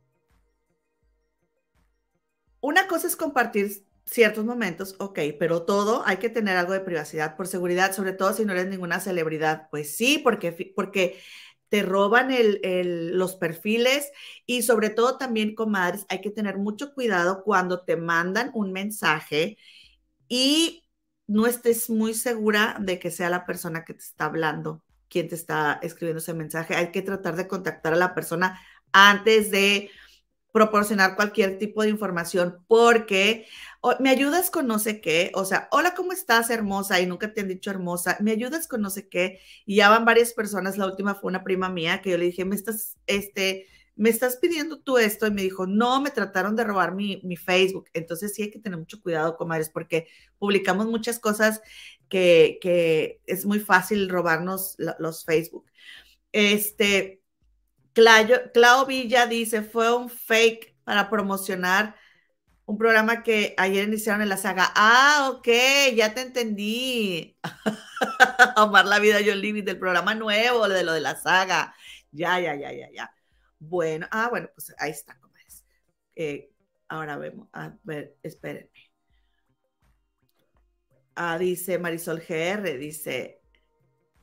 [2.62, 7.36] una cosa es compartir ciertos momentos, ok, pero todo hay que tener algo de privacidad
[7.36, 9.68] por seguridad, sobre todo si no eres ninguna celebridad.
[9.70, 11.20] Pues sí, porque, porque
[11.68, 12.28] te roban
[12.62, 14.10] los perfiles
[14.46, 19.58] y sobre todo también, comadres, hay que tener mucho cuidado cuando te mandan un mensaje
[20.28, 20.84] y
[21.26, 25.34] no estés muy segura de que sea la persona que te está hablando, quien te
[25.34, 26.76] está escribiendo ese mensaje.
[26.76, 28.60] Hay que tratar de contactar a la persona
[28.92, 29.90] antes de
[30.52, 33.46] proporcionar cualquier tipo de información porque
[33.98, 37.00] me ayudas con no sé qué, o sea, hola, ¿cómo estás, hermosa?
[37.00, 39.40] Y nunca te han dicho hermosa, me ayudas con no sé qué.
[39.66, 42.44] Y ya van varias personas, la última fue una prima mía que yo le dije,
[42.44, 46.64] me estás, este, me estás pidiendo tú esto y me dijo, no, me trataron de
[46.64, 47.86] robar mi, mi Facebook.
[47.92, 50.06] Entonces sí hay que tener mucho cuidado, comadres, porque
[50.38, 51.60] publicamos muchas cosas
[52.08, 55.66] que, que es muy fácil robarnos los Facebook.
[56.30, 57.21] Este,
[57.94, 61.96] Clau Villa dice, fue un fake para promocionar
[62.64, 64.72] un programa que ayer iniciaron en la saga.
[64.74, 65.48] Ah, ok,
[65.94, 67.36] ya te entendí.
[68.56, 71.74] Amar la vida yo living del programa nuevo, de lo de la saga.
[72.10, 73.14] Ya, ya, ya, ya, ya.
[73.58, 75.64] Bueno, ah, bueno, pues ahí está, comadres.
[76.16, 76.50] Eh,
[76.88, 78.70] ahora vemos, a ver, espérenme.
[81.14, 83.41] Ah, dice Marisol GR, dice,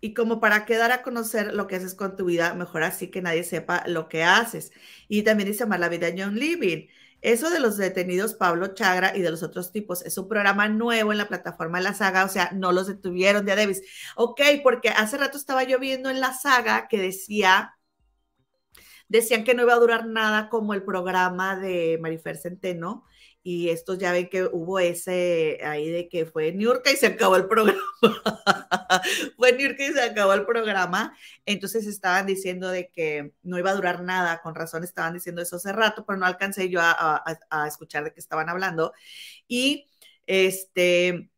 [0.02, 3.22] y como para quedar a conocer lo que haces con tu vida, mejor así que
[3.22, 4.72] nadie sepa lo que haces.
[5.08, 6.88] Y también dice Amar la vida John Living.
[7.22, 11.12] Eso de los detenidos Pablo Chagra y de los otros tipos es un programa nuevo
[11.12, 13.82] en la plataforma de la saga, o sea, no los detuvieron de Davis.
[14.16, 17.76] Ok, porque hace rato estaba yo viendo en la saga que decía
[19.10, 23.06] Decían que no iba a durar nada como el programa de Marifer Centeno,
[23.42, 27.36] y estos ya ven que hubo ese ahí de que fue York y se acabó
[27.36, 27.82] el programa.
[29.38, 31.18] fue York y se acabó el programa.
[31.46, 35.56] Entonces estaban diciendo de que no iba a durar nada, con razón estaban diciendo eso
[35.56, 38.94] hace rato, pero no alcancé yo a escuchar de qué estaban hablando.
[39.48, 39.88] Y
[40.30, 41.32] este,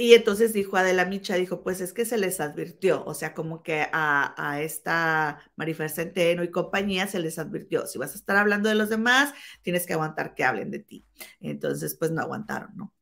[0.00, 3.62] y entonces dijo Adela Micha, dijo, pues es que se les advirtió, o sea, como
[3.62, 8.70] que a, esta Marifer Centeno y compañía se les advirtió, si vas a estar hablando
[8.70, 11.04] de los demás, tienes que aguantar que hablen de ti.
[11.38, 12.94] Entonces, pues no aguantaron, ¿no?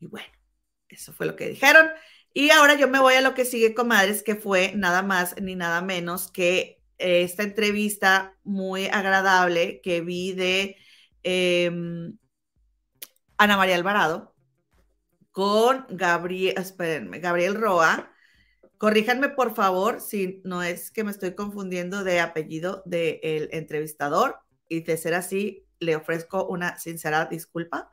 [0.00, 0.28] Y bueno,
[0.88, 1.90] eso fue lo que dijeron.
[2.32, 5.56] Y ahora yo me voy a lo que sigue, comadres, que fue nada más ni
[5.56, 10.76] nada menos que esta entrevista muy agradable que vi de
[11.22, 12.16] em,
[13.36, 14.34] Ana María Alvarado
[15.40, 18.12] con Gabriel, espérenme, Gabriel Roa.
[18.76, 24.82] Corríjanme, por favor, si no es que me estoy confundiendo de apellido del entrevistador y
[24.82, 27.90] de ser así, le ofrezco una sincera disculpa.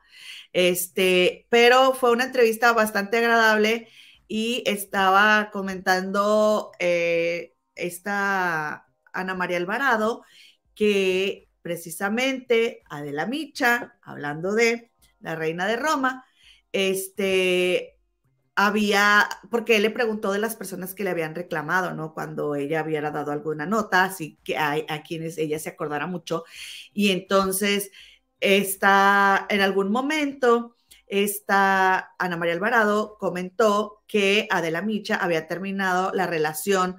[0.52, 3.88] Este, pero fue una entrevista bastante agradable
[4.28, 10.26] y estaba comentando eh, esta Ana María Alvarado
[10.76, 16.27] que precisamente Adela Micha, hablando de la reina de Roma,
[16.72, 17.98] este,
[18.56, 22.14] había, porque él le preguntó de las personas que le habían reclamado, ¿no?
[22.14, 26.44] Cuando ella hubiera dado alguna nota, así que hay a quienes ella se acordara mucho.
[26.94, 27.92] Y entonces,
[28.40, 30.76] está, en algún momento,
[31.08, 36.98] esta Ana María Alvarado comentó que Adela Micha había terminado la relación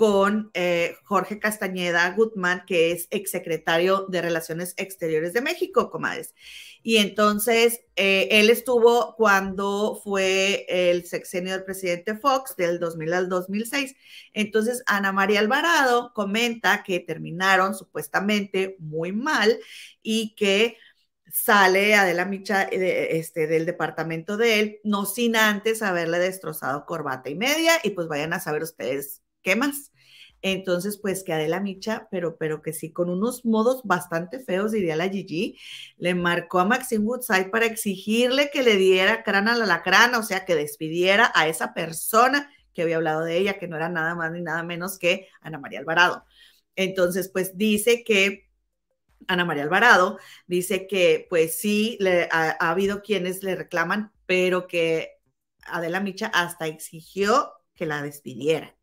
[0.00, 6.34] con eh, Jorge Castañeda Gutman, que es exsecretario de Relaciones Exteriores de México, comadres.
[6.82, 13.28] Y entonces eh, él estuvo cuando fue el sexenio del presidente Fox del 2000 al
[13.28, 13.94] 2006.
[14.32, 19.58] Entonces Ana María Alvarado comenta que terminaron supuestamente muy mal
[20.02, 20.78] y que
[21.30, 27.34] sale Adela Micha este, del departamento de él, no sin antes haberle destrozado corbata y
[27.34, 29.89] media, y pues vayan a saber ustedes qué más.
[30.42, 34.96] Entonces, pues que Adela Micha, pero, pero que sí, con unos modos bastante feos, diría
[34.96, 35.58] la Gigi,
[35.98, 40.22] le marcó a Maxine Woodside para exigirle que le diera crana a la lacrana, o
[40.22, 44.14] sea, que despidiera a esa persona que había hablado de ella, que no era nada
[44.14, 46.24] más ni nada menos que Ana María Alvarado.
[46.76, 48.48] Entonces, pues dice que
[49.28, 54.66] Ana María Alvarado dice que pues sí, le, ha, ha habido quienes le reclaman, pero
[54.66, 55.18] que
[55.64, 58.76] Adela Micha hasta exigió que la despidiera.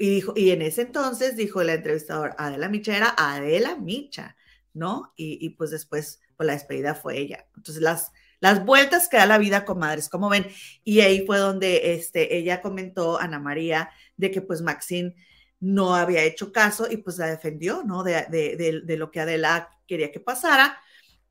[0.00, 4.34] Y, dijo, y en ese entonces dijo el entrevistador, Adela Micha era Adela Micha,
[4.72, 5.12] ¿no?
[5.14, 7.46] Y, pues después, pues la despedida fue ella.
[7.54, 8.10] Entonces, las,
[8.40, 10.46] las vueltas que da la vida, comadres, como ven.
[10.84, 15.14] Y ahí fue donde este, ella comentó, Ana María, de que pues Maxine
[15.60, 18.02] no había hecho caso y pues la defendió, ¿no?
[18.02, 20.80] De, de, de, lo que Adela quería que pasara.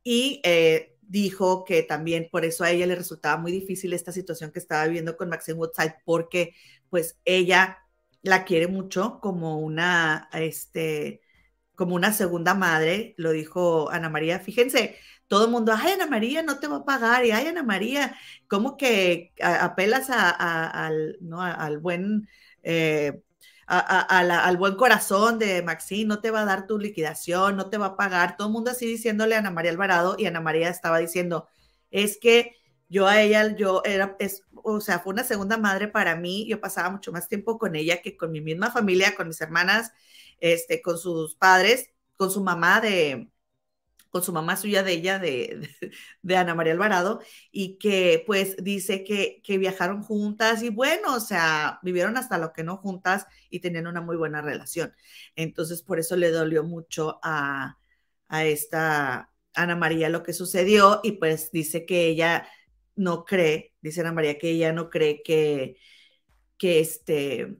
[0.04, 4.52] Y eh, dijo que también por eso a ella le resultaba muy difícil esta situación
[4.52, 6.54] que estaba viviendo con Maxine Woodside, porque
[6.92, 7.80] pues ella
[8.22, 11.22] la quiere mucho como una, este,
[11.76, 14.40] como una segunda madre, lo dijo Ana María.
[14.40, 14.98] Fíjense,
[15.28, 18.16] todo el mundo, ay, Ana María no te va a pagar, y ay, Ana María,
[18.48, 21.42] ¿cómo que apelas al, ¿no?
[21.42, 22.28] al buen...
[22.64, 23.22] Eh,
[23.72, 27.88] al buen corazón de Maxine, no te va a dar tu liquidación, no te va
[27.88, 30.98] a pagar, todo el mundo así diciéndole a Ana María Alvarado y Ana María estaba
[30.98, 31.48] diciendo,
[31.92, 32.56] es que
[32.90, 36.48] yo a ella, yo era, es, o sea, fue una segunda madre para mí.
[36.48, 39.94] Yo pasaba mucho más tiempo con ella que con mi misma familia, con mis hermanas,
[40.40, 43.30] este, con sus padres, con su mamá de,
[44.10, 45.70] con su mamá suya de ella, de,
[46.22, 47.22] de, Ana María Alvarado,
[47.52, 52.54] y que pues dice que, que, viajaron juntas y bueno, o sea, vivieron hasta lo
[52.54, 54.94] que no juntas y tenían una muy buena relación.
[55.36, 57.78] Entonces, por eso le dolió mucho a,
[58.28, 62.48] a esta Ana María lo que sucedió y pues dice que ella
[63.00, 65.78] no cree, dice Ana María que ella no cree que,
[66.58, 67.56] que este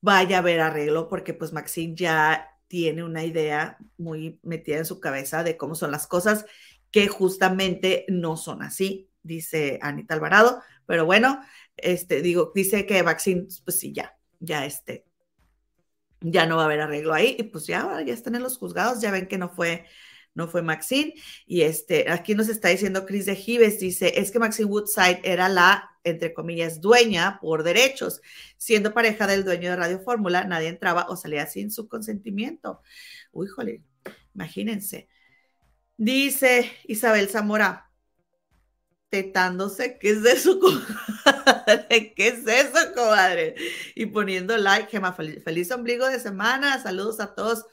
[0.00, 4.98] vaya a haber arreglo porque pues Maxine ya tiene una idea muy metida en su
[4.98, 6.44] cabeza de cómo son las cosas
[6.90, 11.40] que justamente no son así, dice Anita Alvarado, pero bueno,
[11.76, 15.06] este digo, dice que Maxine pues sí ya, ya este
[16.20, 19.00] ya no va a haber arreglo ahí y pues ya ya están en los juzgados,
[19.00, 19.86] ya ven que no fue
[20.34, 21.14] no fue Maxine.
[21.46, 25.48] Y este, aquí nos está diciendo Chris de Gives, dice, es que Maxine Woodside era
[25.48, 28.20] la, entre comillas, dueña por derechos.
[28.56, 32.82] Siendo pareja del dueño de Radio Fórmula, nadie entraba o salía sin su consentimiento.
[33.32, 33.82] Uy, jole,
[34.34, 35.08] imagínense.
[35.96, 37.90] Dice Isabel Zamora,
[39.14, 42.14] tetándose, ¿qué es eso, comadre?
[42.16, 43.54] ¿Qué es eso, comadre?
[43.94, 47.64] Y poniendo like, Gema, feliz ombligo de semana, saludos a todos.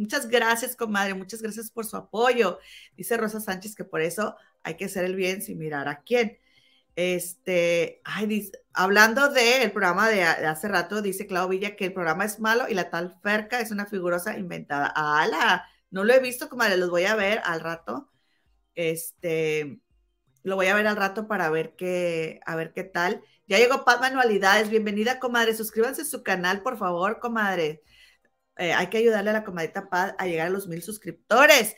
[0.00, 1.12] Muchas gracias, comadre.
[1.12, 2.58] Muchas gracias por su apoyo.
[2.96, 6.38] Dice Rosa Sánchez que por eso hay que hacer el bien sin mirar a quién.
[6.96, 12.24] Este, ay, dice, hablando del programa de, hace rato, dice Clau Villa que el programa
[12.24, 14.86] es malo y la tal Ferca es una figurosa inventada.
[14.86, 15.68] ¡Hala!
[15.90, 18.10] No lo he visto, comadre, los voy a ver al rato.
[18.74, 19.80] Este,
[20.44, 23.22] lo voy a ver al rato para ver qué, a ver qué tal.
[23.46, 24.70] Ya llegó Paz Manualidades.
[24.70, 25.54] Bienvenida, comadre.
[25.54, 27.82] Suscríbanse a su canal, por favor, comadre.
[28.60, 31.76] Eh, hay que ayudarle a la comadita Paz a llegar a los mil suscriptores,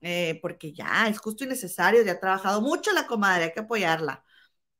[0.00, 3.60] eh, porque ya es justo y necesario, ya ha trabajado mucho la comadre, hay que
[3.60, 4.24] apoyarla.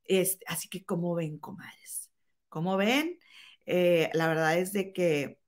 [0.05, 2.11] Este, así que, ¿cómo ven, comadres?
[2.49, 3.18] ¿Cómo ven?
[3.66, 5.38] Eh, la verdad es de que,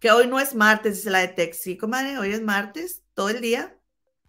[0.00, 1.58] que hoy no es martes, dice la de Tex.
[1.62, 3.78] Sí, comadre, hoy es martes, todo el día.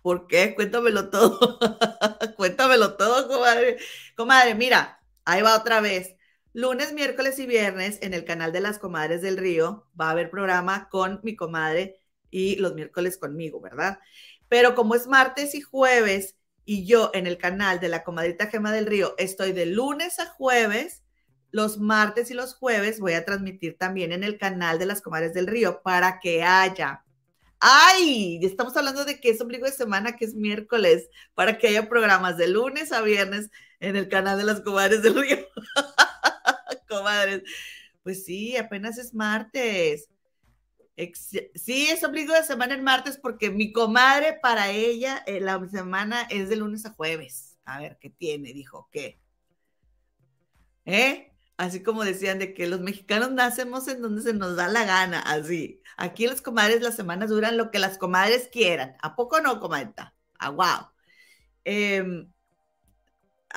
[0.01, 0.53] ¿Por qué?
[0.55, 1.59] Cuéntamelo todo.
[2.37, 3.77] Cuéntamelo todo, comadre.
[4.15, 6.14] Comadre, mira, ahí va otra vez.
[6.55, 10.29] Lunes, miércoles y viernes en el canal de las comadres del río va a haber
[10.29, 11.99] programa con mi comadre
[12.31, 13.99] y los miércoles conmigo, ¿verdad?
[14.47, 18.71] Pero como es martes y jueves y yo en el canal de la comadrita Gema
[18.71, 21.03] del Río estoy de lunes a jueves,
[21.51, 25.33] los martes y los jueves voy a transmitir también en el canal de las comadres
[25.33, 27.03] del río para que haya.
[27.59, 28.39] ¡Ay!
[28.41, 32.37] Estamos hablando de que es ombligo de semana, que es miércoles, para que haya programas
[32.37, 33.49] de lunes a viernes
[33.81, 35.37] en el canal de las comadres del río.
[36.97, 37.43] comadres.
[38.03, 40.09] Pues sí, apenas es martes.
[41.55, 46.27] sí, es ombligo de semana el martes porque mi comadre para ella eh, la semana
[46.29, 47.57] es de lunes a jueves.
[47.65, 48.53] A ver, ¿qué tiene?
[48.53, 49.19] Dijo, ¿qué?
[50.85, 51.31] ¿Eh?
[51.57, 55.19] Así como decían de que los mexicanos nacemos en donde se nos da la gana,
[55.21, 55.81] así.
[55.97, 58.95] Aquí las comadres las semanas duran lo que las comadres quieran.
[59.01, 60.13] ¿A poco no, comenta?
[60.37, 60.89] Ah, wow.
[61.63, 62.27] Eh,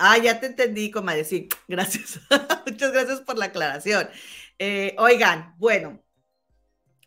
[0.01, 1.24] Ah, ya te entendí, comadre.
[1.24, 2.20] Sí, gracias.
[2.66, 4.09] Muchas gracias por la aclaración.
[4.59, 6.03] Eh, oigan, bueno,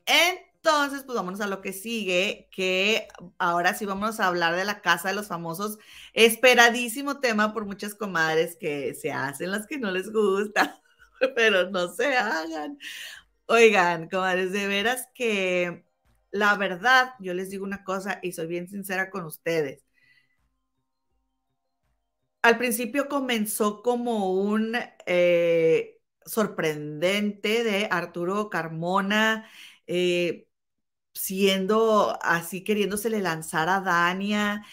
[0.06, 4.82] entonces, pues vámonos a lo que sigue, que ahora sí vamos a hablar de la
[4.82, 5.78] casa de los famosos.
[6.14, 10.82] Esperadísimo tema por muchas comadres que se hacen las que no les gusta,
[11.36, 12.78] pero no se hagan.
[13.48, 15.86] Oigan, comadres, de veras que
[16.32, 19.84] la verdad, yo les digo una cosa y soy bien sincera con ustedes
[22.42, 24.76] al principio comenzó como un
[25.06, 29.48] eh, sorprendente de Arturo Carmona,
[29.88, 30.48] eh,
[31.14, 34.64] siendo así, queriéndosele lanzar a Dania.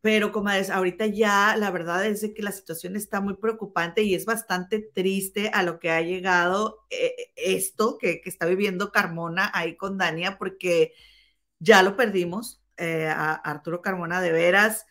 [0.00, 4.14] Pero como es, ahorita ya la verdad es que la situación está muy preocupante y
[4.14, 9.50] es bastante triste a lo que ha llegado eh, esto que, que, está viviendo Carmona
[9.54, 10.94] ahí con Dania, porque
[11.60, 14.86] ya lo perdimos, a Arturo Carmona de veras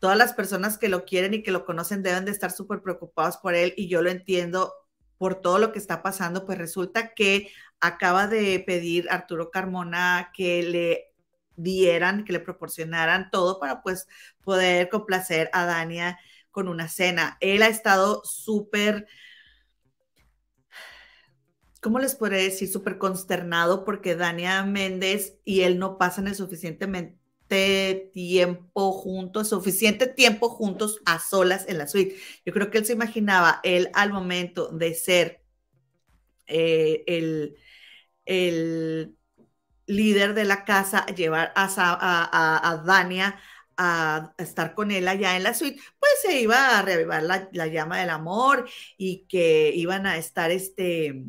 [0.00, 3.36] todas las personas que lo quieren y que lo conocen deben de estar súper preocupados
[3.36, 4.74] por él y yo lo entiendo
[5.18, 10.62] por todo lo que está pasando, pues resulta que acaba de pedir Arturo Carmona que
[10.62, 11.12] le
[11.56, 14.08] dieran, que le proporcionaran todo para pues
[14.42, 16.18] poder complacer a Dania
[16.50, 17.36] con una cena.
[17.40, 19.06] Él ha estado súper,
[21.82, 22.70] ¿cómo les podré decir?
[22.70, 27.19] Súper consternado porque Dania Méndez y él no pasan el suficientemente
[27.50, 32.16] tiempo juntos, suficiente tiempo juntos a solas en la suite.
[32.44, 35.42] Yo creo que él se imaginaba, él al momento de ser
[36.46, 37.56] eh, el,
[38.24, 39.16] el,
[39.86, 43.38] líder de la casa, llevar a, a, a, Dania
[43.76, 47.66] a estar con él allá en la suite, pues se iba a reavivar la, la,
[47.66, 51.24] llama del amor y que iban a estar este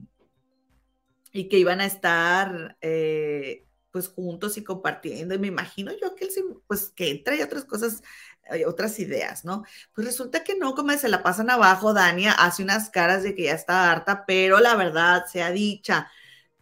[1.33, 6.25] y que iban a estar eh, pues juntos y compartiendo, y me imagino yo que
[6.25, 6.31] él
[6.67, 8.03] pues que trae otras cosas,
[8.51, 9.63] eh, otras ideas, ¿no?
[9.93, 13.43] Pues resulta que no, como se la pasan abajo, Dania hace unas caras de que
[13.43, 16.09] ya está harta, pero la verdad sea dicha,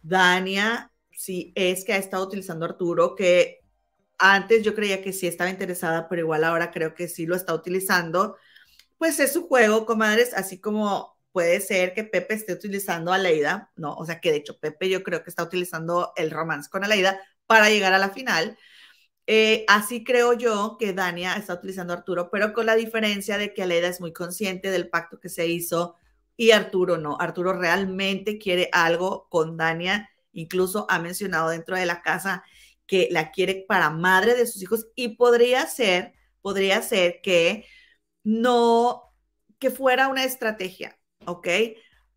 [0.02, 3.60] Dania sí es que ha estado utilizando Arturo, que
[4.18, 7.54] antes yo creía que sí estaba interesada, pero igual ahora creo que sí lo está
[7.54, 8.36] utilizando,
[8.98, 13.70] pues es su juego, comadres, así como puede ser que Pepe esté utilizando a Leida,
[13.76, 13.94] ¿no?
[13.94, 17.20] O sea que de hecho Pepe yo creo que está utilizando el romance con Aleida
[17.46, 18.58] para llegar a la final.
[19.26, 23.54] Eh, así creo yo que Dania está utilizando a Arturo, pero con la diferencia de
[23.54, 25.96] que Aleida es muy consciente del pacto que se hizo
[26.36, 27.16] y Arturo no.
[27.20, 32.44] Arturo realmente quiere algo con Dania, incluso ha mencionado dentro de la casa
[32.86, 37.66] que la quiere para madre de sus hijos y podría ser, podría ser que
[38.24, 39.14] no,
[39.58, 40.98] que fuera una estrategia,
[41.30, 41.48] ¿ok?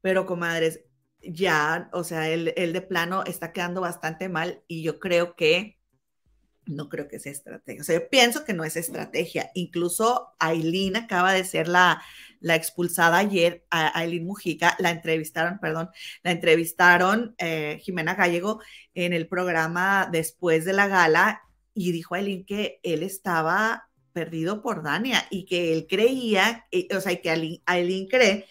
[0.01, 0.81] Pero comadres,
[1.21, 5.79] ya, o sea, él, de plano está quedando bastante mal y yo creo que
[6.65, 7.81] no creo que sea estrategia.
[7.81, 9.51] O sea, yo pienso que no es estrategia.
[9.53, 12.01] Incluso Aileen acaba de ser la,
[12.39, 15.89] la expulsada ayer, a Aileen Mujica, la entrevistaron, perdón,
[16.23, 18.61] la entrevistaron eh, Jimena Gallego
[18.93, 21.41] en el programa después de la gala
[21.73, 27.01] y dijo Aileen que él estaba perdido por Dania y que él creía, eh, o
[27.01, 28.45] sea, que Aileen cree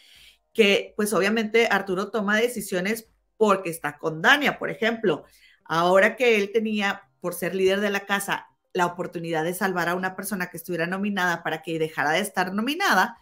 [0.52, 5.24] que pues obviamente Arturo toma decisiones porque está con Dania, por ejemplo.
[5.64, 9.94] Ahora que él tenía, por ser líder de la casa, la oportunidad de salvar a
[9.94, 13.16] una persona que estuviera nominada para que dejara de estar nominada,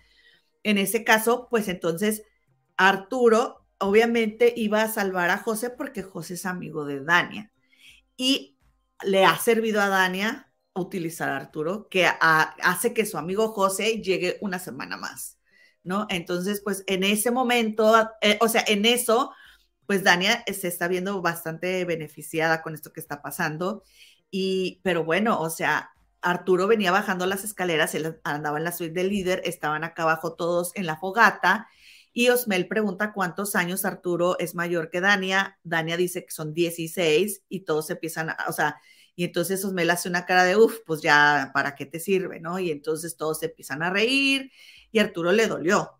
[0.62, 2.22] en ese caso, pues entonces
[2.76, 7.51] Arturo obviamente iba a salvar a José porque José es amigo de Dania.
[8.16, 8.59] Y
[9.03, 14.39] le ha servido a Dania utilizar a Arturo, que hace que su amigo José llegue
[14.41, 15.39] una semana más.
[15.83, 16.07] ¿No?
[16.11, 19.33] Entonces, pues en ese momento, eh, o sea, en eso,
[19.87, 23.83] pues Dania se está viendo bastante beneficiada con esto que está pasando.
[24.31, 25.91] Y, pero bueno, o sea,
[26.22, 30.35] Arturo venía bajando las escaleras, él andaba en la suite del líder, estaban acá abajo
[30.35, 31.68] todos en la fogata.
[32.12, 35.59] Y Osmel pregunta cuántos años Arturo es mayor que Dania.
[35.62, 38.81] Dania dice que son 16 y todos empiezan, a, o sea,
[39.14, 42.41] y entonces Osmel hace una cara de, uff, pues ya, ¿para qué te sirve?
[42.41, 42.59] ¿No?
[42.59, 44.51] Y entonces todos se empiezan a reír
[44.93, 45.99] y Arturo le dolió.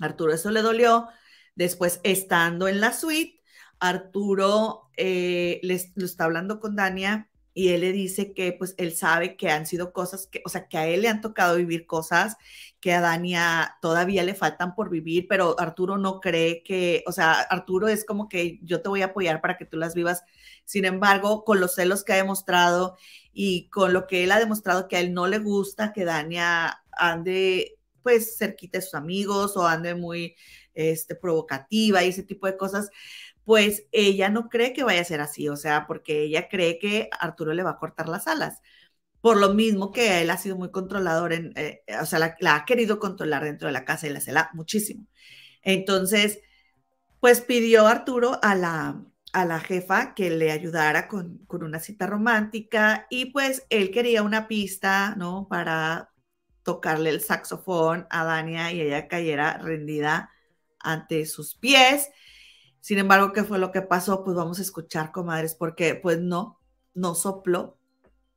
[0.00, 1.08] Arturo eso le dolió.
[1.54, 3.40] Después, estando en la suite,
[3.80, 7.28] Arturo eh, lo está hablando con Dania
[7.58, 10.68] y él le dice que pues él sabe que han sido cosas que, o sea,
[10.68, 12.36] que a él le han tocado vivir cosas
[12.80, 17.32] que a Dania todavía le faltan por vivir, pero Arturo no cree que, o sea,
[17.32, 20.22] Arturo es como que yo te voy a apoyar para que tú las vivas.
[20.64, 22.96] Sin embargo, con los celos que ha demostrado
[23.32, 26.84] y con lo que él ha demostrado que a él no le gusta que Dania
[26.92, 27.77] ande
[28.08, 30.34] pues cerquita de sus amigos o ande muy
[30.72, 32.88] este, provocativa y ese tipo de cosas,
[33.44, 37.10] pues ella no cree que vaya a ser así, o sea, porque ella cree que
[37.20, 38.62] Arturo le va a cortar las alas.
[39.20, 42.64] Por lo mismo que él ha sido muy controlador, en, eh, o sea, la, ha
[42.64, 45.06] querido controlar dentro de la casa y la cela muchísimo.
[45.62, 46.40] Entonces,
[47.20, 49.04] pues pidió Arturo a la,
[49.34, 54.22] a la jefa que le ayudara con, con, una cita romántica y pues él quería
[54.22, 55.46] una pista, ¿no?
[55.48, 56.10] Para
[56.68, 60.30] tocarle el saxofón a Dania y ella cayera rendida
[60.78, 62.10] ante sus pies.
[62.78, 64.22] Sin embargo, ¿qué fue lo que pasó?
[64.22, 66.60] Pues vamos a escuchar, comadres, porque pues no,
[66.92, 67.78] no sopló.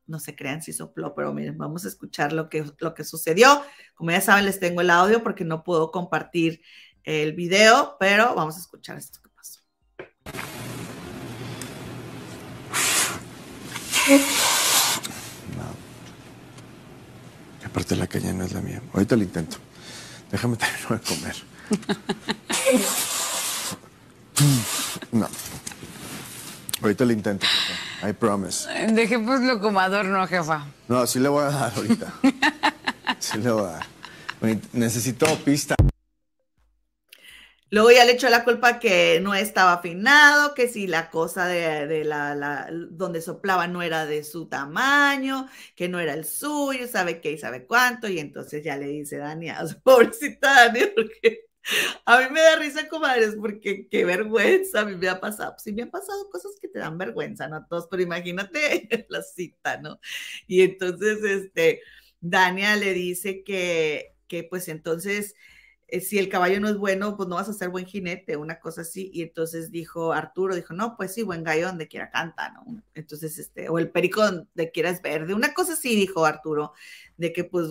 [0.06, 3.60] No se crean si sopló, pero miren, vamos a escuchar lo que, lo que sucedió.
[3.94, 6.62] Como ya saben, les tengo el audio porque no puedo compartir
[7.04, 9.60] el video, pero vamos a escuchar esto que pasó.
[17.72, 18.82] Aparte la caña no es la mía.
[18.92, 19.56] Ahorita lo intento.
[20.30, 21.36] Déjame terminar de comer.
[25.12, 25.28] No.
[26.82, 28.08] Ahorita lo intento, jefa.
[28.08, 28.66] I promise.
[28.92, 30.66] Dejémoslo como adorno, jefa.
[30.88, 32.12] No, sí le voy a dar ahorita.
[33.20, 33.86] Sí le voy a dar.
[34.72, 35.76] Necesito pista.
[37.72, 42.04] Luego ya le echó la culpa que no estaba afinado, que si la cosa de,
[42.04, 47.32] la, donde soplaba no era de su tamaño, que no era el suyo, sabe qué
[47.32, 51.46] y sabe cuánto, y entonces ya le dice Dania, pobrecita Dania, porque
[52.04, 55.72] a mí me da risa, comadres, porque qué vergüenza, a mí me ha pasado, sí
[55.72, 57.64] me han pasado cosas que te dan vergüenza, ¿no?
[57.66, 59.98] Todos, pero imagínate la cita, ¿no?
[60.46, 61.80] Y entonces, este,
[62.20, 65.34] Dania le dice que, que pues entonces
[65.92, 68.58] eh, si el caballo no es bueno, pues no vas a ser buen jinete, una
[68.60, 69.10] cosa así.
[69.12, 72.82] Y entonces dijo Arturo, dijo, no, pues sí, buen gallo donde quiera canta, ¿no?
[72.94, 76.72] Entonces, este, o el perico donde quiera es verde, una cosa así, dijo Arturo,
[77.18, 77.68] de que pues,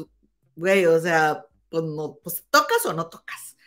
[0.56, 3.58] güey, o sea, pues no, pues tocas o no tocas.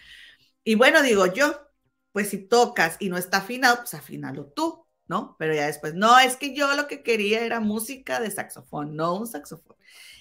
[0.64, 1.68] Y bueno, digo yo,
[2.12, 5.36] pues si tocas y no está afinado, pues afínalo tú, ¿no?
[5.38, 9.18] Pero ya después, no, es que yo lo que quería era música de saxofón, no
[9.18, 9.76] un saxofón.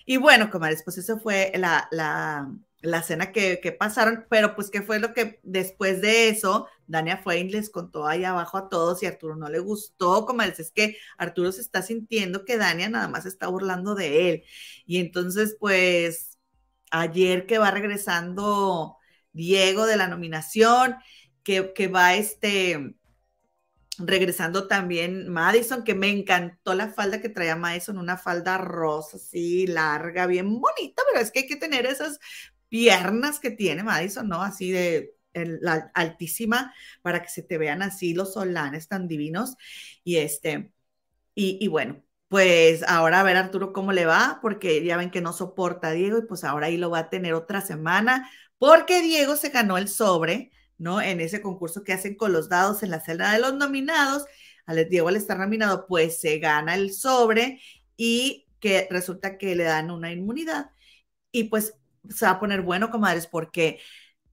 [0.05, 2.51] Y bueno, comadres, pues eso fue la, la,
[2.83, 7.17] la cena que, que, pasaron, pero pues qué fue lo que después de eso, Dania
[7.17, 10.71] fue y les contó ahí abajo a todos y Arturo no le gustó, comadres, es
[10.71, 14.43] que Arturo se está sintiendo que Dania nada más está burlando de él.
[14.85, 16.37] Y entonces, pues,
[16.91, 18.97] ayer que va regresando
[19.31, 20.97] Diego de la nominación,
[21.43, 22.95] que, que va este
[23.97, 29.67] regresando también Madison, que me encantó la falda que traía Madison, una falda rosa, así
[29.67, 32.19] larga, bien bonita, pero es que hay que tener esas
[32.73, 34.41] piernas que tiene Madison, ¿no?
[34.41, 35.15] Así de
[35.93, 39.55] altísima para que se te vean así los solanes tan divinos.
[40.03, 40.71] Y este,
[41.35, 45.21] y, y bueno, pues ahora a ver Arturo cómo le va, porque ya ven que
[45.21, 49.01] no soporta a Diego y pues ahora ahí lo va a tener otra semana, porque
[49.03, 51.01] Diego se ganó el sobre ¿no?
[51.01, 54.25] En ese concurso que hacen con los dados en la celda de los nominados,
[54.65, 57.61] al Diego al estar nominado, pues se gana el sobre
[57.97, 60.71] y que resulta que le dan una inmunidad.
[61.31, 61.75] Y pues
[62.09, 63.79] se va a poner bueno, comadres, porque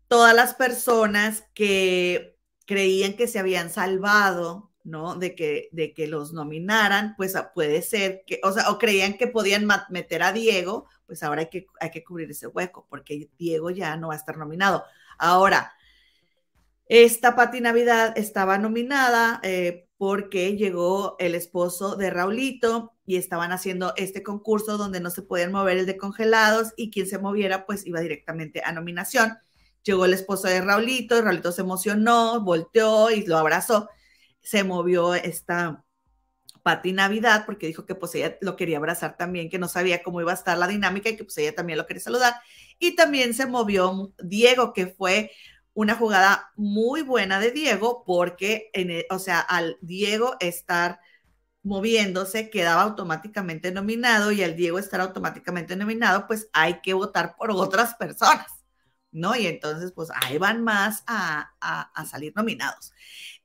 [0.09, 5.15] todas las personas que creían que se habían salvado, ¿no?
[5.17, 9.19] De que, de que los nominaran, pues ah, puede ser que, o sea, o creían
[9.19, 13.31] que podían meter a Diego, pues ahora hay que, hay que cubrir ese hueco, porque
[13.39, 14.85] Diego ya no va a estar nominado.
[15.19, 15.73] Ahora,
[16.87, 23.93] esta Pati Navidad estaba nominada eh, porque llegó el esposo de Raulito y estaban haciendo
[23.99, 27.87] este concurso donde no se podían mover el de congelados y quien se moviera pues
[27.87, 29.37] iba directamente a nominación.
[29.83, 33.91] Llegó el esposo de Raulito y Raulito se emocionó, volteó y lo abrazó.
[34.41, 35.85] Se movió esta
[36.63, 40.23] Pati Navidad porque dijo que pues ella lo quería abrazar también, que no sabía cómo
[40.23, 42.37] iba a estar la dinámica y que pues ella también lo quería saludar.
[42.79, 45.31] Y también se movió Diego, que fue
[45.75, 51.01] una jugada muy buena de Diego porque, en o sea, al Diego estar
[51.63, 57.51] moviéndose quedaba automáticamente nominado y al Diego estar automáticamente nominado, pues hay que votar por
[57.51, 58.47] otras personas,
[59.13, 59.37] ¿no?
[59.37, 62.93] Y entonces, pues ahí van más a, a salir nominados.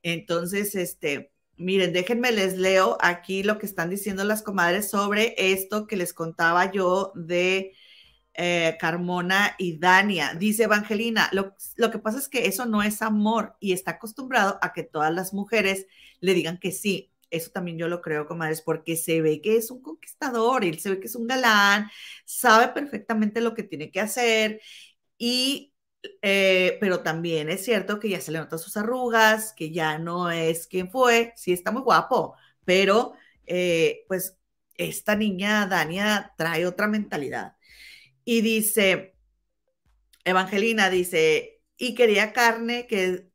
[0.02, 5.86] Entonces, este, miren, déjenme les leo aquí lo que están diciendo las comadres sobre esto
[5.86, 7.72] que les contaba yo de
[8.36, 10.34] eh, Carmona y Dania.
[10.34, 11.54] Dice Evangelina, lo,
[11.90, 15.32] que pasa es que eso no es amor y está acostumbrado a que todas las
[15.32, 15.86] mujeres
[16.20, 17.12] le digan que sí.
[17.30, 20.90] Eso también yo lo creo, comadres, porque se ve que es un conquistador, él se
[20.90, 21.90] ve que es un galán,
[22.24, 24.60] sabe perfectamente lo que tiene que hacer
[25.18, 25.74] y
[26.22, 30.30] eh, pero también es cierto que ya se le notan sus arrugas, que ya no
[30.30, 33.14] es quien fue, sí está muy guapo, pero
[33.46, 34.38] eh, pues
[34.74, 37.55] esta niña Dania trae otra mentalidad
[38.26, 39.16] y dice,
[40.24, 43.28] Evangelina dice, y quería carne que,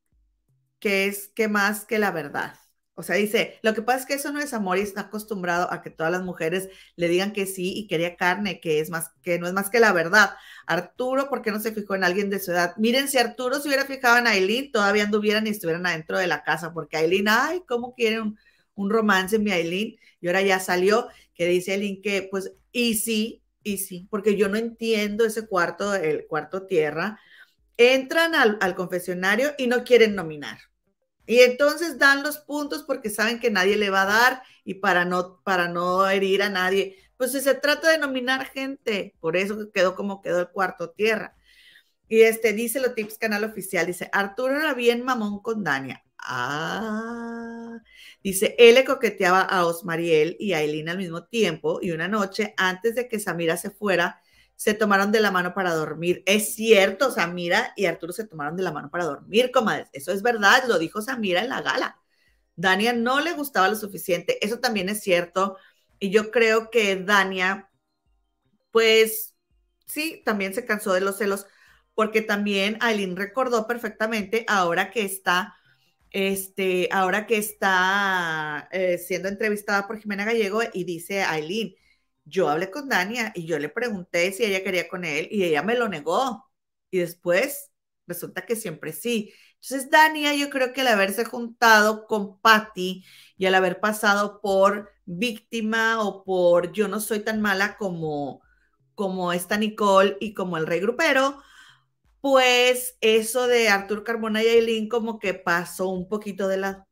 [0.79, 2.55] que es que más que la verdad.
[2.95, 5.71] O sea, dice, lo que pasa es que eso no es amor y está acostumbrado
[5.73, 9.11] a que todas las mujeres le digan que sí y quería carne, que es más,
[9.23, 10.31] que no es más que la verdad.
[10.67, 12.75] Arturo, ¿por qué no se fijó en alguien de su edad?
[12.77, 16.43] Miren, si Arturo se hubiera fijado en Aileen, todavía anduvieran y estuvieran adentro de la
[16.43, 18.37] casa, porque Aileen, ay, ¿cómo quiere un,
[18.75, 19.97] un romance mi Aileen?
[20.21, 24.49] Y ahora ya salió que dice Aileen que, pues, y sí, y sí, porque yo
[24.49, 27.19] no entiendo ese cuarto, el cuarto tierra.
[27.77, 30.59] Entran al, confesionario y no quieren nominar.
[31.25, 35.05] Y entonces dan los puntos porque saben que nadie le va a dar y para
[35.05, 36.97] no, para no herir a nadie.
[37.17, 41.35] Pues se trata de nominar gente, por eso quedó como quedó el cuarto tierra.
[42.09, 46.03] Y este dice lo tips canal oficial, dice Arturo era bien mamón con Dania.
[46.23, 47.79] Ah,
[48.23, 52.53] dice, él le coqueteaba a Osmariel y a Aileen al mismo tiempo y una noche
[52.57, 54.21] antes de que Samira se fuera,
[54.55, 56.23] se tomaron de la mano para dormir.
[56.27, 59.89] Es cierto, Samira y Arturo se tomaron de la mano para dormir, comadres.
[59.93, 61.99] Eso es verdad, lo dijo Samira en la gala.
[62.55, 65.57] Dania no le gustaba lo suficiente, eso también es cierto.
[65.99, 67.69] Y yo creo que Dania,
[68.71, 69.35] pues
[69.85, 71.47] sí, también se cansó de los celos,
[71.95, 75.55] porque también Aileen recordó perfectamente ahora que está
[76.11, 81.75] este, ahora que está eh, siendo entrevistada por Jimena Gallego y dice Aileen,
[82.25, 85.63] yo hablé con Dania y yo le pregunté si ella quería con él y ella
[85.63, 86.45] me lo negó.
[86.91, 87.71] Y después
[88.07, 89.33] resulta que siempre sí.
[89.61, 93.05] Entonces, Dania, yo creo que al haberse juntado con Patty
[93.37, 98.41] y al haber pasado por víctima o por yo no soy tan mala como,
[98.95, 101.41] como esta Nicole y como el rey grupero,
[102.21, 106.87] pues eso de Artur Carmona y Aileen como que pasó un poquito de lado,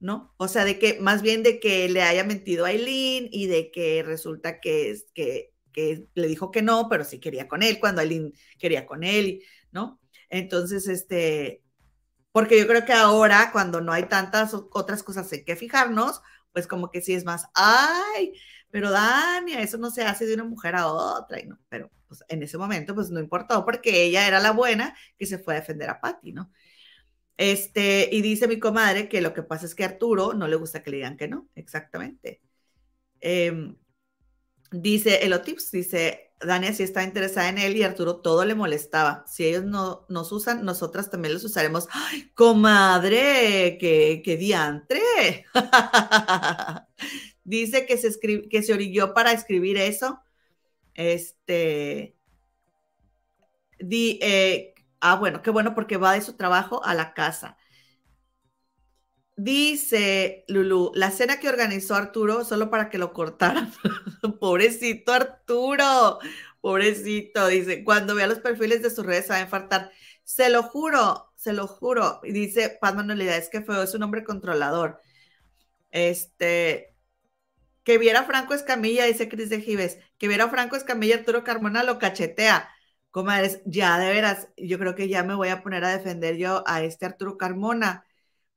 [0.00, 0.34] ¿no?
[0.38, 3.70] O sea, de que más bien de que le haya mentido a Aileen y de
[3.72, 8.00] que resulta que, que, que le dijo que no, pero sí quería con él cuando
[8.02, 9.42] Aileen quería con él,
[9.72, 10.00] ¿no?
[10.30, 11.62] Entonces, este,
[12.32, 16.66] porque yo creo que ahora, cuando no hay tantas otras cosas en que fijarnos, pues
[16.66, 18.32] como que sí es más, ay,
[18.72, 22.24] pero Dania, eso no se hace de una mujer a otra, y no, pero pues,
[22.28, 25.60] en ese momento pues no importó porque ella era la buena que se fue a
[25.60, 26.50] defender a Patty, ¿no?
[27.36, 30.82] Este, y dice mi comadre que lo que pasa es que Arturo no le gusta
[30.82, 32.40] que le digan que no, exactamente.
[33.20, 33.74] Eh,
[34.70, 39.24] dice Elotips, dice, Dania sí está interesada en él y Arturo todo le molestaba.
[39.26, 41.88] Si ellos no nos usan, nosotras también los usaremos.
[41.92, 43.76] ¡Ay, comadre!
[43.78, 45.00] ¡Qué, qué diantre!
[47.44, 50.20] Dice que se, que se orilló para escribir eso.
[50.94, 52.16] Este.
[53.78, 57.56] Di, eh, ah, bueno, qué bueno porque va de su trabajo a la casa.
[59.36, 63.72] Dice Lulu, la cena que organizó Arturo solo para que lo cortaran.
[64.40, 66.18] Pobrecito Arturo,
[66.60, 67.48] pobrecito.
[67.48, 69.90] Dice, cuando vea los perfiles de sus redes se va a infartar.
[70.22, 72.20] Se lo juro, se lo juro.
[72.22, 75.00] Dice Paz Manuelidad, es que feo, es un hombre controlador.
[75.90, 76.91] Este,
[77.84, 81.98] que viera Franco Escamilla, dice Cris de Gives, que viera Franco Escamilla, Arturo Carmona lo
[81.98, 82.68] cachetea.
[83.10, 86.64] Comadres, ya de veras, yo creo que ya me voy a poner a defender yo
[86.66, 88.06] a este Arturo Carmona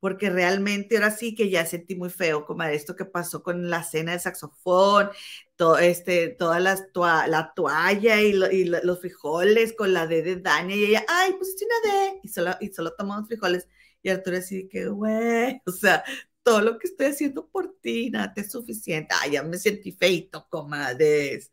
[0.06, 3.82] porque realmente ahora sí que ya sentí muy feo, como esto que pasó con la
[3.82, 5.10] cena de saxofón,
[5.56, 11.06] todo este, toda la toalla y, los frijoles con la D de Dania, y ella,
[11.08, 13.68] ay, pues una D, y solo, y solo tomamos frijoles,
[14.04, 16.04] y Arturo así que, güey, o sea,
[16.46, 20.48] todo lo que estoy haciendo por ti, nada es suficiente, ay, ya me sentí feito,
[20.50, 21.52] comadres,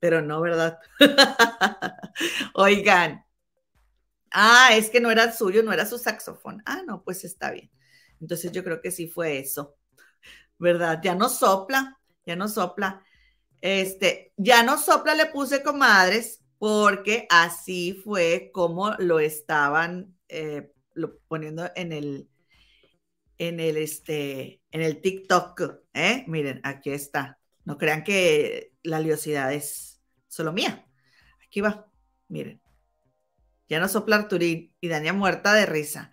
[0.00, 0.78] pero no, ¿verdad?
[2.54, 3.24] Oigan,
[4.30, 6.62] Ah, es que no era suyo, no era su saxofón.
[6.66, 7.70] Ah, no, pues está bien.
[8.20, 9.76] Entonces yo creo que sí fue eso,
[10.58, 11.00] ¿verdad?
[11.02, 13.04] Ya no sopla, ya no sopla.
[13.62, 20.72] Este, ya no sopla, le puse comadres, porque así fue como lo estaban eh,
[21.28, 22.30] poniendo en el,
[23.48, 25.60] en el, este, en el TikTok,
[25.94, 26.24] ¿eh?
[26.28, 27.40] Miren, aquí está.
[27.64, 30.86] No crean que la liosidad es solo mía.
[31.44, 31.90] Aquí va,
[32.28, 32.62] miren.
[33.68, 36.12] Ya no sopla Arturín y Dania muerta de risa.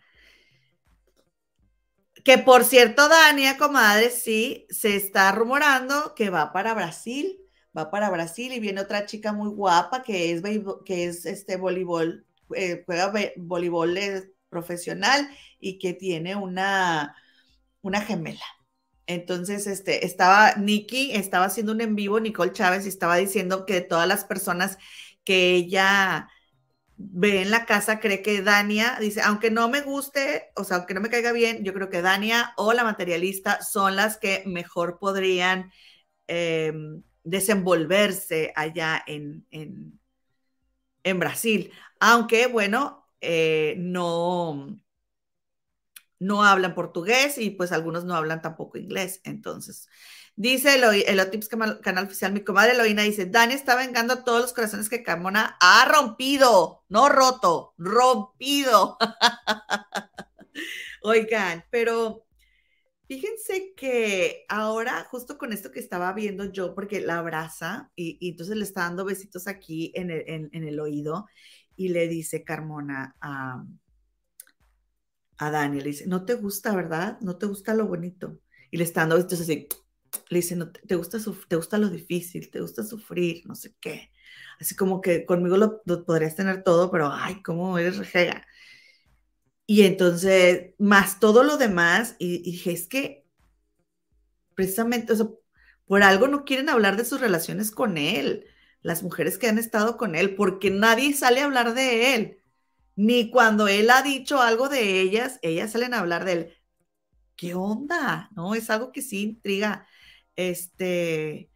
[2.23, 7.39] Que por cierto, Dania, comadre, sí, se está rumorando que va para Brasil,
[7.77, 10.41] va para Brasil y viene otra chica muy guapa que es,
[10.83, 12.25] que es este voleibol,
[12.55, 15.29] eh, juega voleibol eh, profesional
[15.59, 17.15] y que tiene una,
[17.81, 18.45] una gemela.
[19.07, 23.81] Entonces, este, estaba Nikki, estaba haciendo un en vivo, Nicole Chávez, y estaba diciendo que
[23.81, 24.77] todas las personas
[25.23, 26.29] que ella
[26.99, 30.93] ve en la casa, cree que Dania, dice, aunque no me guste, o sea, aunque
[30.93, 34.99] no me caiga bien, yo creo que Dania o la materialista son las que mejor
[34.99, 35.71] podrían
[36.27, 39.99] em, desenvolverse allá en, en,
[41.19, 41.71] Brasil.
[41.99, 44.79] Aunque, bueno, eh, no,
[46.19, 49.21] no hablan portugués y pues algunos no hablan tampoco inglés.
[49.23, 49.89] Entonces,
[50.39, 54.87] Dice el, Otips canal oficial, mi comadre Eloína dice, Dani está vengando todos los corazones
[54.87, 58.97] que Carmona ha rompido, no roto, rompido.
[61.03, 62.25] Oigan, pero
[63.09, 68.55] fíjense que ahora, justo con esto que estaba viendo yo, porque la abraza y, entonces
[68.55, 71.27] le está dando besitos aquí en el, oído
[71.79, 73.65] y le dice Carmona a,
[75.37, 77.17] a Dani, le dice, no te gusta, ¿verdad?
[77.21, 78.39] No te gusta lo bonito.
[78.69, 79.67] Y le está dando besitos así
[80.29, 81.17] le dice, no, te, gusta
[81.47, 84.11] te gusta lo difícil, te gusta sufrir, no sé qué.
[84.59, 88.45] Así como que conmigo lo, podrías tener todo, pero ay, cómo eres rejega.
[89.65, 93.25] Y entonces, más todo lo demás, y, dije, es que
[94.55, 95.41] precisamente, o
[95.85, 98.45] por algo no quieren hablar de sus relaciones con él,
[98.81, 102.37] las mujeres que han estado con él, porque nadie sale a hablar de él.
[102.95, 106.53] Ni cuando él ha dicho algo de ellas, ellas salen a hablar de él.
[107.35, 108.29] ¿Qué onda?
[108.35, 109.87] No, es algo que sí intriga
[110.35, 111.49] este,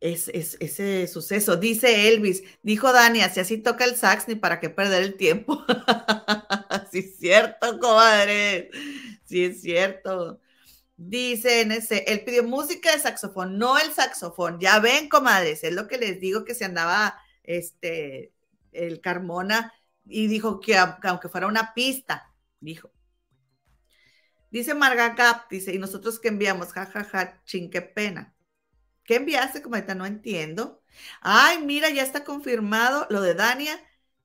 [0.00, 1.56] es, ese suceso.
[1.56, 5.64] Dice Elvis, dijo Dani, si así toca el sax, ni para qué perder el tiempo.
[6.92, 8.70] sí, es cierto, comadre.
[9.24, 10.40] Sí, es cierto.
[11.02, 14.60] Dice NC, él pidió música de saxofón, no el saxofón.
[14.60, 18.34] Ya ven, comadres, es lo que les digo que se andaba este,
[18.70, 19.72] el Carmona
[20.04, 22.30] y dijo que aunque fuera una pista,
[22.60, 22.92] dijo.
[24.50, 26.74] Dice Marga Cap, dice, ¿y nosotros qué enviamos?
[26.74, 28.34] Ja, ja, ja, ching, qué pena.
[29.02, 29.94] ¿Qué enviaste, cometa?
[29.94, 30.82] No entiendo.
[31.22, 33.80] Ay, mira, ya está confirmado lo de Dania,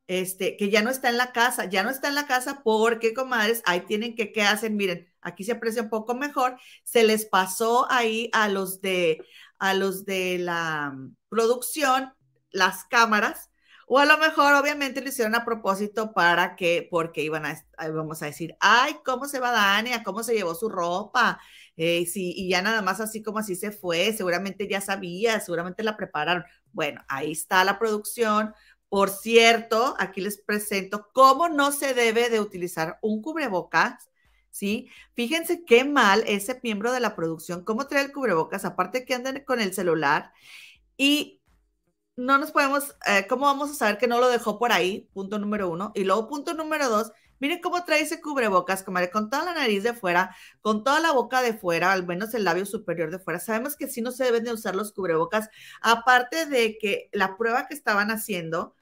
[0.07, 3.13] este, que ya no está en la casa, ya no está en la casa porque,
[3.13, 4.75] comadres, ahí tienen que, ¿qué hacen?
[4.75, 6.57] Miren, aquí se aprecia un poco mejor.
[6.83, 9.25] Se les pasó ahí a los de,
[9.59, 10.95] a los de la
[11.29, 12.13] producción
[12.51, 13.49] las cámaras
[13.87, 17.63] O a lo mejor, obviamente, lo hicieron a propósito para que, porque iban a,
[17.93, 20.03] vamos a decir, ay, ¿cómo se va Dania?
[20.03, 21.39] ¿Cómo se llevó su ropa?
[21.77, 25.97] Eh, y ya nada más así como así se fue, seguramente ya sabía, seguramente la
[25.97, 26.43] prepararon.
[26.71, 28.53] Bueno, ahí está la producción.
[28.89, 34.09] Por cierto, aquí les presento cómo no se debe de utilizar un cubrebocas,
[34.55, 34.89] ¿sí?
[35.15, 39.43] Fíjense qué mal ese miembro de la producción, cómo trae el cubrebocas, aparte que andan
[39.43, 40.31] con el celular
[40.95, 41.41] y
[42.15, 45.09] no nos podemos, eh, ¿cómo vamos a saber que no lo dejó por ahí?
[45.13, 45.91] Punto número uno.
[45.93, 49.83] Y luego, punto número dos, miren cómo trae ese cubrebocas, comadre, con toda la nariz
[49.83, 53.41] de fuera, con toda la boca de fuera, al menos el labio superior de fuera.
[53.41, 55.49] Sabemos que sí no se deben de usar los cubrebocas,
[55.81, 58.73] aparte de que la prueba que estaban haciendo,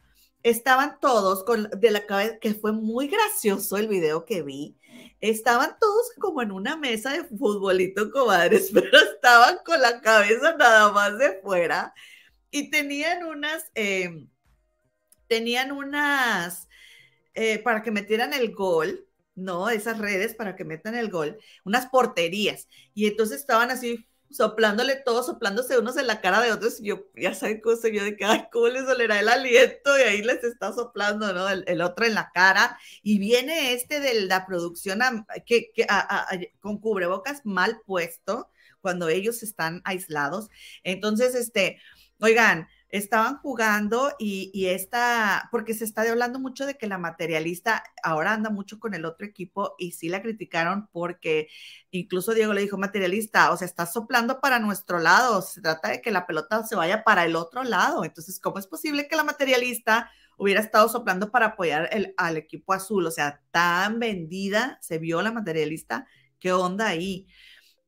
[0.44, 4.78] estaban todos con de la cabeza, que fue muy gracioso el video que vi.
[5.20, 10.92] Estaban todos como en una mesa de futbolito, comadres, pero estaban con la cabeza nada
[10.92, 11.94] más de fuera
[12.52, 14.30] y tenían unas, em,
[15.28, 16.68] tenían unas,
[17.34, 19.70] eh, para que metieran el gol, ¿no?
[19.70, 22.68] Esas redes para que metan el gol, unas porterías.
[22.94, 26.80] Y entonces estaban así soplándole todo, soplándose unos en la cara de otros.
[26.80, 29.98] Y yo, ya saben cómo soy yo, de que, ay, cómo les dolerá el aliento.
[29.98, 31.48] Y ahí les está soplando, ¿no?
[31.48, 32.78] El, otro en la cara.
[33.02, 35.00] Y viene este de la producción
[35.46, 35.72] que,
[36.60, 38.50] con cubrebocas mal puesto
[38.82, 40.50] cuando ellos están aislados.
[40.84, 41.80] Entonces, este,
[42.24, 48.34] Oigan, estaban jugando y, esta, porque se está hablando mucho de que la materialista ahora
[48.34, 51.48] anda mucho con el otro equipo y sí la criticaron porque
[51.90, 56.02] incluso Diego le dijo, materialista, o sea, está soplando para nuestro lado, se trata de
[56.02, 58.06] que la pelota se vaya para el otro lado.
[58.06, 62.74] Entonces, ¿cómo es posible que la materialista hubiera estado soplando para apoyar el, al equipo
[62.74, 63.08] azul?
[63.08, 66.06] O sea, tan vendida se vio la materialista,
[66.38, 67.26] ¿qué onda ahí?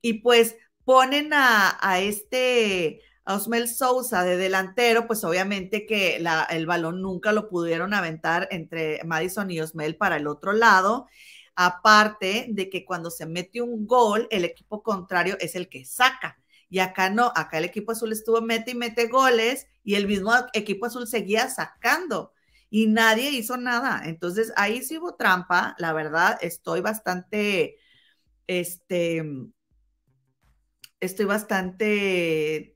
[0.01, 6.18] Y pues ponen a, a este Osmel Sousa de delantero, pues obviamente que
[6.50, 11.08] el balón nunca lo pudieron aventar entre Madison y Osmel para el otro lado.
[11.56, 16.38] Aparte de que cuando se mete un gol, el equipo contrario es el que saca.
[16.70, 20.32] Y acá no, acá el equipo azul estuvo mete y mete goles y el mismo
[20.54, 22.34] equipo azul seguía sacando
[22.70, 24.02] y nadie hizo nada.
[24.06, 25.76] Entonces ahí sí hubo trampa.
[25.80, 27.78] La verdad, estoy bastante,
[28.48, 29.24] este,
[31.00, 32.75] estoy bastante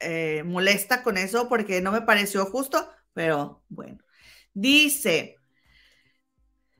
[0.00, 3.98] eh, molesta con eso porque no me pareció justo, pero bueno.
[4.52, 5.36] Dice,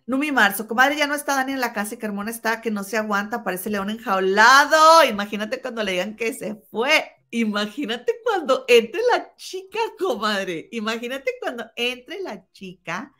[0.06, 2.82] Numi Marzo, comadre, ya no está Dani en la casa y Carmona está que no
[2.82, 5.04] se aguanta, parece león enjaulado.
[5.04, 7.12] Imagínate cuando le digan que se fue.
[7.30, 10.68] Imagínate cuando entre la chica, comadre.
[10.72, 13.12] Imagínate cuando entre la chica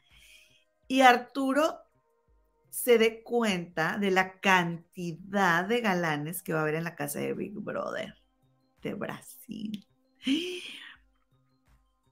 [0.89, 1.79] y Arturo
[2.71, 7.21] se dé cuenta de la cantidad de galanes que va a haber en la casa
[7.21, 8.17] de Big Brother
[8.83, 9.90] de Brasil.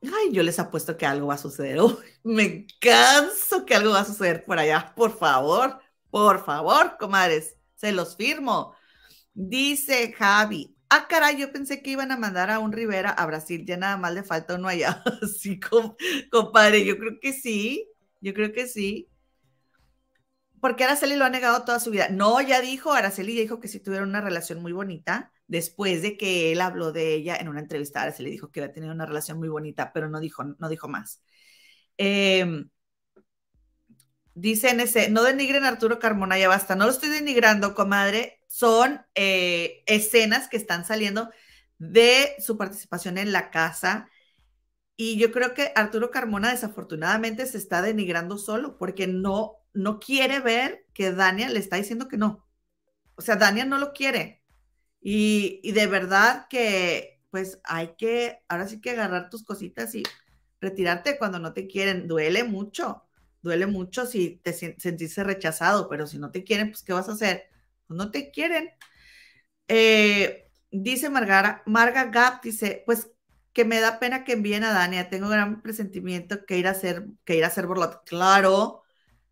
[0.02, 1.78] Ay, yo les apuesto que algo va a suceder.
[2.24, 4.92] me canso que algo va a suceder por allá.
[4.94, 5.80] Por favor,
[6.10, 8.74] por favor, comadres, se los firmo.
[9.34, 10.74] Dice Javi.
[10.90, 13.64] Ah, caray, yo pensé que iban a mandar a un Rivera a Brasil.
[13.66, 15.02] Ya nada más le falta uno allá.
[15.38, 15.60] Sí,
[16.30, 17.88] compadre, yo creo que sí.
[18.20, 19.08] Yo creo que sí.
[20.60, 22.08] Porque Araceli lo ha negado toda su vida.
[22.08, 26.16] No, ya dijo, Araceli ya dijo que sí tuvieron una relación muy bonita después de
[26.16, 29.06] que él habló de ella en una entrevista, se le dijo que había tenido una
[29.06, 31.22] relación muy bonita, pero no dijo, no dijo más.
[31.98, 32.64] Eh,
[34.34, 36.76] dice NC, no denigren a Arturo Carmona, ya basta.
[36.76, 38.40] No lo estoy denigrando, comadre.
[38.46, 41.30] Son eh, escenas que están saliendo
[41.78, 44.08] de su participación en la casa.
[44.96, 50.40] Y yo creo que Arturo Carmona desafortunadamente se está denigrando solo porque no, no quiere
[50.40, 52.46] ver que Dania le está diciendo que no.
[53.16, 54.37] O sea, Dania no lo quiere.
[55.10, 60.02] Y, de verdad que, pues hay que, ahora sí que agarrar tus cositas y
[60.60, 62.06] retirarte cuando no te quieren.
[62.06, 63.04] Duele mucho,
[63.40, 67.12] duele mucho si te sentiste rechazado, pero si no te quieren, pues ¿qué vas a
[67.12, 67.44] hacer?
[67.86, 68.68] Pues no te quieren.
[69.66, 73.10] Eh, dice Margara, Marga Gap, dice, pues
[73.54, 77.06] que me da pena que envíen a Dania, tengo gran presentimiento que ir a hacer,
[77.24, 77.66] que ir a hacer.
[78.04, 78.82] Claro,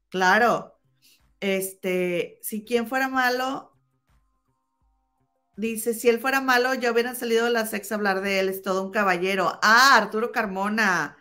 [0.08, 0.80] claro.
[1.40, 3.75] Este, si quien fuera malo,
[5.56, 8.62] Dice, si él fuera malo, ya hubieran salido las ex a hablar de él, es
[8.62, 9.58] todo un caballero.
[9.62, 11.16] Ah, Arturo Carmona.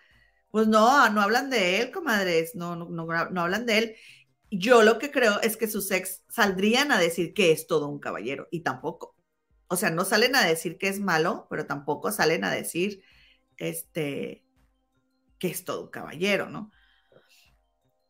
[0.51, 3.95] Pues no, no hablan de él, comadres, no, no, no, no hablan de él.
[4.51, 7.99] Yo lo que creo es que sus ex saldrían a decir que es todo un
[7.99, 9.15] caballero y tampoco.
[9.67, 13.03] O sea, no salen a decir que es malo, pero tampoco salen a decir
[13.57, 14.45] este
[15.39, 16.71] que es todo un caballero, ¿no?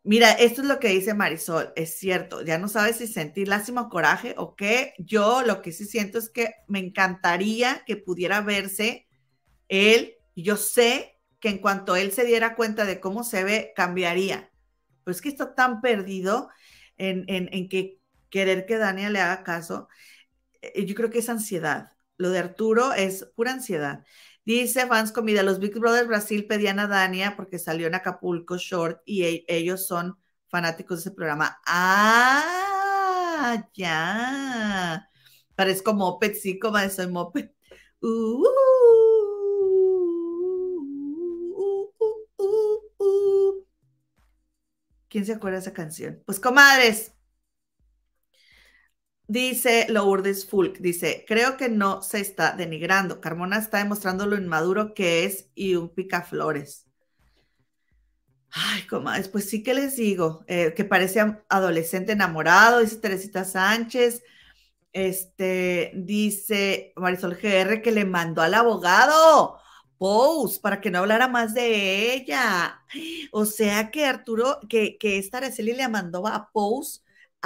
[0.08, 3.82] Mira, esto es lo que dice Marisol, es cierto, ya no sabes si sentir lástima
[3.82, 4.94] o coraje o qué.
[5.00, 9.08] Yo lo que sí siento es que me encantaría que pudiera verse
[9.70, 14.52] él, yo sé que en cuanto él se diera cuenta de cómo se ve, cambiaría.
[15.04, 16.50] Pero es que está tan perdido
[16.98, 18.00] en, en que
[18.30, 19.90] querer que Dania le haga caso.
[20.62, 21.94] Eh, yo creo que es ansiedad.
[22.18, 24.06] Lo de Arturo es pura ansiedad.
[24.46, 29.02] Dice Fans Comida, los Big Brothers Brasil pedían a Dania porque salió en Acapulco Short
[29.04, 30.20] y e, ellos son
[30.50, 31.58] fanáticos de ese programa.
[31.66, 35.10] Ah, ya.
[35.56, 37.50] Parezco moped, sí, como soy moped.
[38.02, 38.44] Uh,
[41.58, 41.92] uh,
[43.00, 43.66] uh,
[45.10, 46.22] ¿Quién se acuerda de esa canción?
[46.24, 47.15] Pues comadres,
[49.28, 53.22] Dice Lourdes Fulk, dice, creo que no se está denigrando.
[53.22, 56.86] Carmona está demostrando lo inmaduro que es y un picaflores.
[58.52, 61.20] Ay, comadres, pues sí que les digo, eh, que parece
[61.50, 64.24] adolescente enamorado, dice Teresita Sánchez.
[64.94, 69.60] Este, dice Marisol GR que le mandó al abogado
[69.98, 72.82] Pose para que no hablara más de ella.
[73.32, 76.50] O sea que Arturo, que, que esta Araceli le mandó a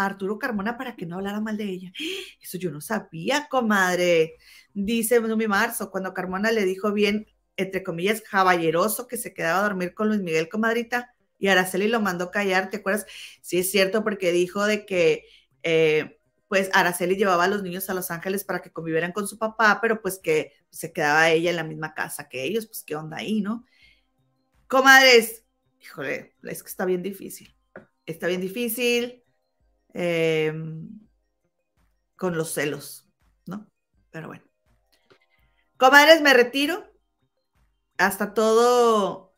[0.05, 1.91] Arturo Carmona para que no hablara mal de ella.
[2.41, 4.35] Eso yo no sabía, comadre.
[4.73, 7.27] Dice Numi Marzo, cuando Carmona le dijo bien,
[7.57, 12.01] entre comillas, caballeroso, que se quedaba a dormir con Luis Miguel, comadrita, y Araceli lo
[12.01, 13.05] mandó callar, ¿te acuerdas?
[13.41, 15.25] Sí, es cierto, porque dijo de que,
[15.63, 19.37] eh, pues, Araceli llevaba a los niños a Los Ángeles para que convivieran con su
[19.37, 22.95] papá, pero pues que se quedaba ella en la misma casa que ellos, pues, ¿qué
[22.95, 23.65] onda ahí, no?
[24.67, 25.45] Comadres,
[25.81, 27.55] híjole, es que está bien difícil.
[28.05, 29.23] Está bien difícil
[29.93, 30.87] Em,
[32.15, 33.09] con los celos,
[33.45, 33.69] ¿no?
[34.11, 34.43] Pero bueno.
[35.77, 36.85] Comadres, me retiro.
[37.97, 39.33] Hasta todo.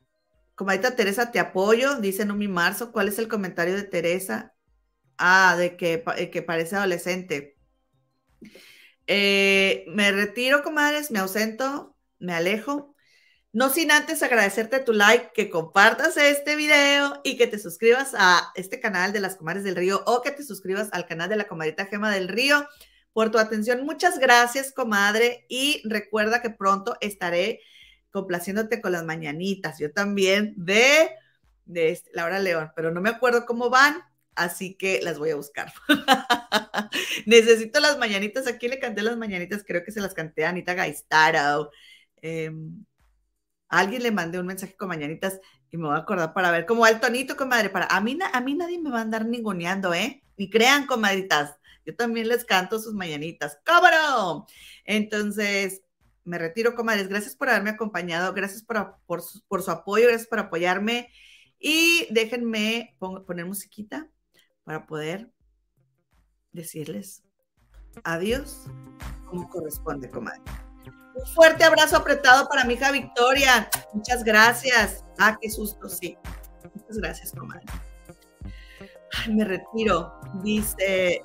[0.56, 2.00] Comadita Teresa, te apoyo.
[2.00, 2.92] Dice Numi Marzo.
[2.92, 4.56] ¿Cuál es el comentario de Teresa?
[5.18, 7.58] Ah, de que, eh, que parece adolescente.
[9.08, 12.91] Eh, me retiro, comadres, me ausento, me alejo.
[13.54, 18.50] No sin antes agradecerte tu like, que compartas este video y que te suscribas a
[18.56, 21.50] este canal de las Comadres del Río o que te suscribas al canal de la
[21.50, 22.66] Comadrita Gema del Río
[23.12, 23.84] por tu atención.
[23.84, 27.60] Muchas gracias, comadre, y recuerda que pronto estaré
[28.12, 29.80] complaciéndote con las mañanitas.
[29.80, 31.10] Yo también de,
[31.66, 33.98] este, Laura León, pero no me acuerdo cómo van,
[34.34, 35.74] así que las voy a buscar.
[37.26, 38.48] Necesito las mañanitas.
[38.48, 41.70] Aquí le canté las mañanitas, creo que se las canté a Anita Gaistaro.
[43.72, 45.40] Alguien le mandé un mensaje con mañanitas
[45.72, 47.70] y me voy a acordar para ver cómo va el tonito, comadre.
[47.70, 50.22] Para, a, mí, a mí nadie me va a andar ninguneando, ¿eh?
[50.38, 51.56] Ni crean, comadritas.
[51.86, 53.58] Yo también les canto sus mañanitas.
[53.66, 54.46] ¡Cómo
[54.84, 55.84] Entonces,
[56.26, 57.08] me retiro, comadres.
[57.08, 58.34] Gracias por haberme acompañado.
[58.34, 60.08] Gracias por, por, su, apoyo.
[60.08, 61.10] Gracias por apoyarme.
[61.58, 64.10] Y déjenme poner musiquita
[64.66, 65.32] para poder
[66.52, 67.24] decirles
[68.04, 68.66] adiós
[69.30, 70.42] como corresponde, comadre.
[71.16, 73.70] Un fuerte abrazo apretado para mi hija Victoria.
[73.94, 75.04] Muchas gracias.
[75.20, 76.18] Ah, qué susto, sí.
[76.74, 77.66] Muchas gracias, comadre.
[79.14, 80.14] Ay, me retiro.
[80.44, 81.22] Dice.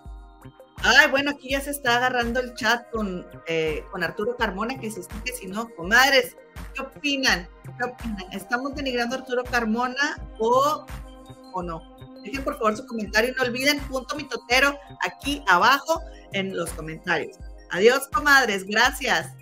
[0.83, 4.91] Ay, bueno, aquí ya se está agarrando el chat con, eh, con Arturo Carmona, que
[4.91, 6.37] si sí, que si no, comadres,
[6.75, 7.49] ¿qué opinan?
[7.79, 8.27] ¿Qué opinan?
[8.33, 10.85] ¿Estamos denigrando Arturo Carmona o,
[11.55, 11.81] o no?
[12.23, 17.39] Dejen por favor su comentario y no olviden punto mitotero aquí abajo en los comentarios.
[17.71, 18.65] Adiós, comadres.
[18.65, 19.33] Gracias.